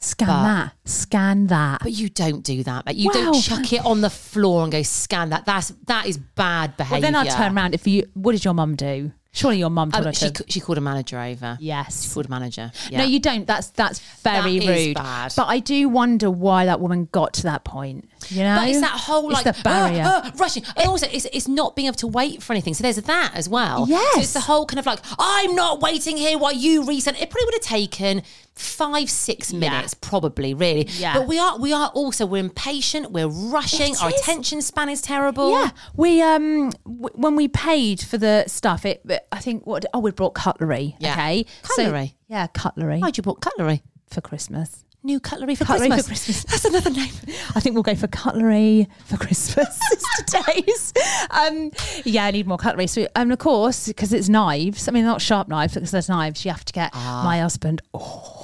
Scan 0.00 0.28
But- 0.28 0.42
that. 0.42 0.72
Scan 0.84 1.46
that. 1.48 1.80
But 1.82 1.92
you 1.92 2.08
don't 2.08 2.42
do 2.42 2.62
that. 2.62 2.86
Like, 2.86 2.96
you 2.96 3.06
Wow. 3.06 3.12
don't 3.32 3.40
chuck 3.42 3.72
it 3.72 3.84
on 3.84 4.00
the 4.00 4.10
floor 4.10 4.62
and 4.62 4.70
go 4.70 4.82
scan 4.82 5.30
that. 5.30 5.44
That's 5.44 5.72
that 5.86 6.06
is 6.06 6.18
bad 6.18 6.70
Well, 6.70 6.76
behaviour. 6.78 7.00
then 7.02 7.14
I'd 7.16 7.30
turn 7.30 7.56
around. 7.56 7.74
If 7.74 7.86
you, 7.86 8.08
what 8.14 8.32
did 8.32 8.44
your 8.44 8.54
mum 8.54 8.76
do? 8.76 9.12
Surely 9.30 9.58
your 9.58 9.68
mum 9.70 9.92
told 9.92 10.06
Um, 10.06 10.12
her 10.12 10.12
she 10.14 10.30
to. 10.30 10.44
she 10.48 10.58
called 10.58 10.78
a 10.78 10.80
manager 10.80 11.18
over. 11.20 11.58
Yes. 11.60 12.02
She 12.04 12.10
called 12.14 12.26
a 12.26 12.30
manager. 12.30 12.72
Yeah. 12.90 12.98
No, 13.00 13.04
you 13.04 13.20
don't. 13.20 13.46
That's 13.46 13.68
that's 13.68 14.00
very 14.24 14.58
That 14.58 14.66
rude. 14.68 14.94
bad. 14.96 15.32
But 15.36 15.46
I 15.48 15.58
do 15.60 15.88
wonder 15.88 16.30
why 16.30 16.64
that 16.64 16.80
woman 16.80 17.08
got 17.12 17.34
to 17.34 17.42
that 17.44 17.62
point. 17.62 18.08
You 18.30 18.42
know, 18.42 18.56
But 18.56 18.68
it's 18.70 18.80
that 18.80 18.90
whole 18.98 19.30
It's 19.30 19.44
like 19.44 19.54
the 19.56 19.62
barrier. 19.62 20.02
"Ah, 20.04 20.22
ah," 20.24 20.32
rushing, 20.36 20.64
and 20.76 20.88
also 20.88 21.06
it's 21.12 21.26
it's 21.26 21.46
not 21.46 21.76
being 21.76 21.86
able 21.86 21.96
to 21.98 22.06
wait 22.06 22.42
for 22.42 22.52
anything. 22.54 22.72
So 22.74 22.82
there's 22.82 22.96
that 22.96 23.32
as 23.34 23.48
well. 23.50 23.86
So 23.86 23.92
Yes. 23.92 24.16
it's 24.24 24.32
the 24.32 24.40
whole 24.40 24.64
kind 24.64 24.78
of 24.80 24.86
like 24.86 25.00
I'm 25.18 25.54
not 25.54 25.80
waiting 25.80 26.16
here 26.16 26.38
while 26.38 26.54
you 26.54 26.82
resend. 26.82 27.20
It 27.20 27.28
probably 27.30 27.44
would 27.44 27.54
have 27.54 27.62
taken 27.62 28.22
five 28.58 29.08
six 29.08 29.52
minutes, 29.52 29.94
probably 29.94 30.54
really. 30.54 30.86
Yeah. 30.92 31.14
But 31.18 31.28
we 31.28 31.38
are 31.38 31.58
we 31.58 31.72
are 31.72 31.88
also 31.94 32.26
we're 32.26 32.38
impatient. 32.40 33.10
We're 33.12 33.28
rushing. 33.28 33.92
It 33.92 34.02
Our 34.02 34.10
is. 34.10 34.20
attention 34.20 34.60
span 34.62 34.88
is 34.88 35.00
terrible. 35.00 35.50
Yeah, 35.52 35.70
we 35.96 36.20
um 36.22 36.70
w- 36.84 37.10
when 37.14 37.36
we 37.36 37.48
paid 37.48 38.00
for 38.00 38.18
the 38.18 38.44
stuff, 38.46 38.84
it 38.84 39.02
I 39.32 39.38
think 39.38 39.66
what 39.66 39.84
oh 39.94 40.00
we 40.00 40.10
brought 40.10 40.34
cutlery. 40.34 40.96
Yeah. 40.98 41.12
Okay, 41.12 41.46
So- 41.62 41.84
Cutlery? 41.84 42.14
yeah, 42.28 42.46
cutlery 42.48 43.00
Why'd 43.00 43.16
you 43.16 43.22
bought 43.22 43.40
cutlery? 43.40 43.82
for 44.10 44.20
Christmas. 44.20 44.84
New 45.04 45.20
cutlery 45.20 45.54
for 45.54 45.64
Cutlery 45.64 45.90
Christmas. 45.90 46.04
for 46.18 46.32
Christmas. 46.32 46.44
That's 46.44 46.64
another 46.64 46.90
name. 46.90 47.12
I 47.54 47.60
think 47.60 47.74
we'll 47.74 47.84
go 47.84 47.94
for 47.94 48.08
cutlery 48.08 48.88
for 49.06 49.16
Christmas 49.16 49.78
today's. 50.26 50.92
Um, 51.30 51.70
yeah, 52.04 52.24
I 52.24 52.30
need 52.32 52.48
more 52.48 52.58
cutlery. 52.58 52.88
So, 52.88 53.06
and 53.14 53.32
of 53.32 53.38
course, 53.38 53.86
because 53.86 54.12
it's 54.12 54.28
knives. 54.28 54.88
I 54.88 54.90
mean, 54.90 55.04
not 55.04 55.22
sharp 55.22 55.46
knives, 55.46 55.74
because 55.74 55.92
there's 55.92 56.08
knives. 56.08 56.44
You 56.44 56.50
have 56.50 56.64
to 56.64 56.72
get 56.72 56.90
Ah. 56.94 57.22
my 57.24 57.38
husband. 57.38 57.80
Oh, 57.94 58.37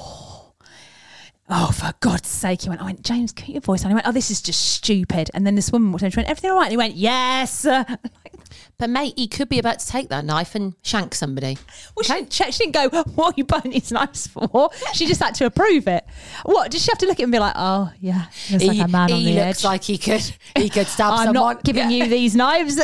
oh, 1.48 1.70
for 1.72 1.92
God's 2.00 2.28
sake! 2.28 2.62
He 2.62 2.68
went. 2.68 2.80
I 2.80 2.84
went, 2.84 3.02
James, 3.02 3.32
keep 3.32 3.54
your 3.54 3.60
voice 3.60 3.84
on. 3.84 3.90
He 3.90 3.94
went, 3.94 4.06
oh, 4.06 4.12
this 4.12 4.30
is 4.30 4.42
just 4.42 4.72
stupid. 4.72 5.30
And 5.34 5.46
then 5.46 5.54
this 5.54 5.70
woman 5.72 5.92
walked 5.92 6.04
in. 6.04 6.10
She 6.10 6.16
went, 6.16 6.28
everything 6.28 6.50
all 6.50 6.56
right? 6.56 6.64
And 6.64 6.72
he 6.72 6.76
went, 6.76 6.94
yes. 6.94 7.66
But 8.78 8.90
mate, 8.90 9.14
he 9.16 9.28
could 9.28 9.48
be 9.48 9.58
about 9.58 9.78
to 9.80 9.86
take 9.86 10.08
that 10.08 10.24
knife 10.24 10.54
and 10.54 10.74
shank 10.82 11.14
somebody. 11.14 11.58
Well, 11.96 12.02
she, 12.02 12.12
didn't 12.12 12.32
she 12.32 12.64
didn't 12.64 12.72
go, 12.72 13.02
what 13.14 13.32
are 13.32 13.34
you 13.36 13.44
buying 13.44 13.70
these 13.70 13.92
knives 13.92 14.26
for? 14.26 14.70
She 14.92 15.06
just 15.06 15.22
had 15.22 15.34
to 15.36 15.46
approve 15.46 15.86
it. 15.86 16.04
What? 16.44 16.70
Did 16.70 16.80
she 16.80 16.90
have 16.90 16.98
to 16.98 17.06
look 17.06 17.16
at 17.16 17.20
it 17.20 17.24
and 17.24 17.32
be 17.32 17.38
like, 17.38 17.54
oh, 17.56 17.92
yeah, 18.00 18.26
looks 18.50 18.64
like 18.64 18.76
he 18.76 18.80
a 18.80 18.88
man 18.88 19.12
on 19.12 19.24
the 19.24 19.34
looks 19.34 19.60
edge? 19.60 19.64
like 19.64 19.84
he 19.84 19.98
could 19.98 20.36
he 20.56 20.68
could 20.68 20.86
stab 20.86 21.12
I'm 21.12 21.26
someone. 21.26 21.34
not 21.34 21.64
giving 21.64 21.90
you 21.90 22.08
these 22.08 22.34
knives. 22.34 22.80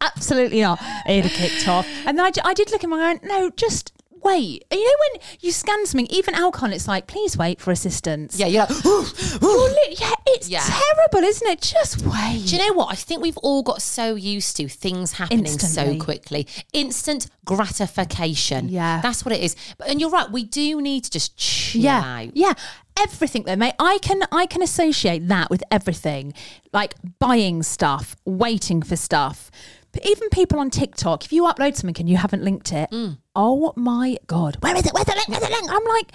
Absolutely 0.00 0.60
not. 0.60 0.80
He'd 1.06 1.24
have 1.24 1.32
kicked 1.32 1.68
off. 1.68 1.86
And 2.06 2.20
I, 2.20 2.30
I 2.44 2.54
did 2.54 2.70
look 2.70 2.80
at 2.80 2.84
him 2.84 2.92
and 2.92 3.02
I 3.02 3.06
went, 3.08 3.24
no, 3.24 3.50
just 3.50 3.92
wait. 4.22 4.64
You 4.72 4.84
know, 4.84 4.92
when 5.12 5.20
you 5.40 5.52
scan 5.52 5.86
something, 5.86 6.06
even 6.10 6.34
alcohol, 6.34 6.72
it's 6.72 6.88
like, 6.88 7.06
please 7.06 7.36
wait 7.36 7.60
for 7.60 7.70
assistance. 7.70 8.38
Yeah, 8.38 8.46
you're 8.46 8.62
like. 8.66 8.70
You're 8.84 9.68
li- 9.70 9.96
yeah, 10.00 10.12
it's 10.26 10.48
Yeah. 10.48 10.62
terrible, 10.64 11.26
isn't 11.26 11.48
it? 11.48 11.60
Just 11.60 12.02
wait. 12.04 12.44
Do 12.46 12.56
you 12.56 12.66
know 12.68 12.74
what? 12.74 12.92
I 12.92 12.94
think 12.96 13.22
we've 13.22 13.36
all 13.38 13.62
got 13.62 13.82
so 13.82 14.14
used 14.14 14.56
to 14.58 14.68
things 14.68 15.12
happening 15.12 15.46
Instantly. 15.46 15.98
so 15.98 16.04
quickly. 16.04 16.46
Instant 16.72 17.26
gratification. 17.44 18.68
Yeah. 18.68 19.00
That's 19.00 19.24
what 19.24 19.32
it 19.34 19.42
is. 19.42 19.56
But, 19.78 19.88
and 19.88 20.00
you're 20.00 20.10
right, 20.10 20.30
we 20.30 20.44
do 20.44 20.80
need 20.80 21.04
to 21.04 21.10
just 21.10 21.36
chill 21.36 21.82
yeah, 21.82 22.20
out. 22.26 22.36
yeah. 22.36 22.52
Everything 23.00 23.44
though, 23.44 23.54
mate. 23.54 23.74
I 23.78 23.98
can 24.02 24.22
I 24.32 24.46
can 24.46 24.60
associate 24.60 25.28
that 25.28 25.50
with 25.50 25.62
everything, 25.70 26.34
like 26.72 26.94
buying 27.20 27.62
stuff, 27.62 28.16
waiting 28.24 28.82
for 28.82 28.96
stuff. 28.96 29.52
But 29.92 30.04
even 30.06 30.28
people 30.30 30.58
on 30.60 30.70
TikTok, 30.70 31.24
if 31.24 31.32
you 31.32 31.44
upload 31.44 31.74
something 31.76 31.96
and 32.00 32.08
you 32.08 32.16
haven't 32.18 32.42
linked 32.44 32.72
it, 32.72 32.90
Mm. 32.90 33.18
oh 33.34 33.72
my 33.76 34.16
god, 34.26 34.56
where 34.60 34.76
is 34.76 34.86
it? 34.86 34.92
Where's 34.92 35.06
the 35.06 35.14
link? 35.14 35.28
Where's 35.28 35.42
the 35.42 35.48
link? 35.50 35.66
I'm 35.70 35.84
like, 35.84 36.12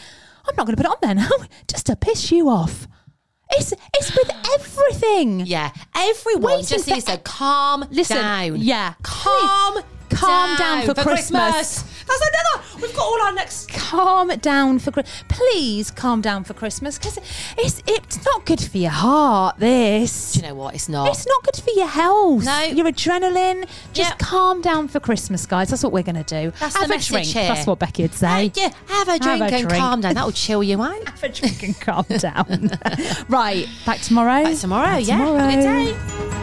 I'm 0.48 0.56
not 0.56 0.66
going 0.68 0.76
to 0.76 0.84
put 0.84 0.86
it 0.86 0.92
on 0.92 0.98
there 1.02 1.16
now, 1.16 1.30
just 1.68 1.86
to 1.88 1.96
piss 1.96 2.32
you 2.32 2.50
off. 2.50 2.88
It's 3.52 3.74
it's 3.96 4.16
with 4.16 4.32
everything. 4.56 5.42
Yeah. 5.42 5.72
Everyone 5.96 6.44
Waiting 6.44 6.66
just 6.66 6.88
needs 6.88 7.06
to 7.06 7.18
calm 7.20 7.86
Listen, 7.92 8.18
down. 8.18 8.56
yeah. 8.58 8.94
Calm 9.04 9.84
Calm 10.26 10.58
down 10.58 10.86
for 10.86 10.94
Christmas. 10.94 11.84
That's 12.06 12.22
another. 12.22 12.82
We've 12.82 12.94
got 12.96 13.04
all 13.06 13.22
our 13.22 13.34
next. 13.34 13.70
calm 13.70 14.28
down 14.40 14.78
for 14.80 14.92
Chri- 14.92 15.08
please 15.30 15.90
calm 15.90 16.20
down 16.22 16.44
for 16.44 16.54
Christmas 16.54 16.98
because 16.98 17.18
it's 17.58 17.82
it's 17.88 18.24
not 18.26 18.46
good 18.46 18.60
for 18.60 18.78
your 18.78 18.92
heart. 18.92 19.58
This 19.60 20.34
Do 20.34 20.42
you 20.42 20.48
know 20.48 20.56
what? 20.56 20.76
It's 20.76 20.90
not. 20.90 21.08
It's 21.10 21.26
not 21.26 21.44
good 21.44 21.64
for 21.64 21.70
your 21.72 21.88
health. 21.88 22.44
No. 22.44 22.62
Your 22.64 22.86
adrenaline. 22.88 23.68
Just 23.94 24.10
Yep. 24.12 24.20
calm 24.20 24.62
down 24.62 24.88
for 24.90 25.00
Christmas, 25.00 25.46
guys. 25.46 25.70
That's 25.70 25.82
what 25.84 25.94
we're 25.94 26.04
going 26.04 26.22
to 26.22 26.42
do. 26.42 26.52
That's 26.60 26.76
Have 26.76 26.88
the 26.88 26.94
a 26.94 26.98
message 26.98 27.10
drink. 27.10 27.28
here. 27.28 27.48
That's 27.48 27.66
what 27.68 27.80
Becky 27.80 28.02
would 28.04 28.14
say. 28.14 28.48
Uh, 28.48 28.50
yeah, 28.56 28.70
have 28.88 29.08
a 29.08 29.20
drink 29.20 29.42
a 29.42 29.46
and 29.56 29.68
drink. 29.70 29.82
calm 29.82 30.02
down. 30.02 30.14
That'll 30.16 30.32
chill 30.32 30.62
you 30.64 30.82
out. 30.82 31.08
Have 31.08 31.24
a 31.24 31.30
drink 31.30 31.64
and 31.64 31.80
calm 31.80 32.06
down. 32.18 32.72
right. 33.30 33.68
Back 33.86 34.02
tomorrow. 34.02 34.44
Back 34.44 34.58
tomorrow, 34.58 34.86
Back 34.88 35.08
yeah. 35.08 35.18
tomorrow. 35.18 35.38
Have 35.40 35.60
a 35.60 35.94
good 35.94 36.32
day. 36.34 36.43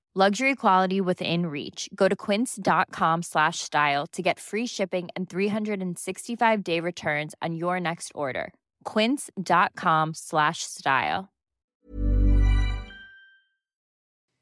Luxury 0.13 0.55
quality 0.55 0.99
within 0.99 1.45
reach. 1.45 1.87
Go 1.95 2.09
to 2.09 2.17
quince.com 2.17 3.23
slash 3.23 3.59
style 3.59 4.05
to 4.07 4.21
get 4.21 4.41
free 4.41 4.65
shipping 4.65 5.07
and 5.15 5.29
365 5.29 6.63
day 6.65 6.81
returns 6.81 7.33
on 7.41 7.55
your 7.55 7.79
next 7.79 8.11
order. 8.13 8.53
Quince.com 8.83 10.13
slash 10.13 10.63
style. 10.63 11.29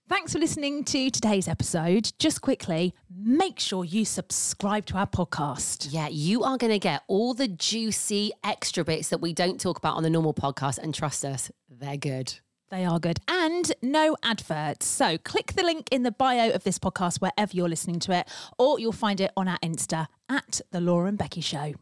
Thanks 0.09 0.33
for 0.33 0.39
listening 0.39 0.83
to 0.85 1.11
today's 1.11 1.47
episode. 1.47 2.13
Just 2.17 2.41
quickly, 2.41 2.93
make 3.15 3.59
sure 3.59 3.85
you 3.85 4.05
subscribe 4.05 4.87
to 4.87 4.97
our 4.97 5.05
podcast. 5.05 5.89
Yeah, 5.91 6.07
you 6.07 6.43
are 6.43 6.57
going 6.57 6.71
to 6.71 6.79
get 6.79 7.03
all 7.07 7.35
the 7.35 7.47
juicy 7.47 8.31
extra 8.43 8.83
bits 8.83 9.09
that 9.09 9.21
we 9.21 9.33
don't 9.33 9.61
talk 9.61 9.77
about 9.77 9.97
on 9.97 10.01
the 10.01 10.09
normal 10.09 10.33
podcast. 10.33 10.79
And 10.79 10.95
trust 10.95 11.23
us, 11.23 11.51
they're 11.69 11.95
good. 11.95 12.39
They 12.69 12.85
are 12.85 12.99
good. 12.99 13.19
And 13.27 13.71
no 13.81 14.15
adverts. 14.23 14.85
So 14.85 15.17
click 15.17 15.53
the 15.53 15.63
link 15.63 15.87
in 15.91 16.03
the 16.03 16.11
bio 16.11 16.51
of 16.51 16.63
this 16.63 16.77
podcast 16.77 17.19
wherever 17.19 17.51
you're 17.55 17.69
listening 17.69 17.99
to 18.01 18.11
it, 18.11 18.27
or 18.57 18.79
you'll 18.79 18.91
find 18.91 19.19
it 19.19 19.31
on 19.35 19.47
our 19.47 19.59
Insta 19.59 20.07
at 20.29 20.61
The 20.71 20.79
Laura 20.79 21.07
and 21.07 21.17
Becky 21.17 21.41
Show. 21.41 21.73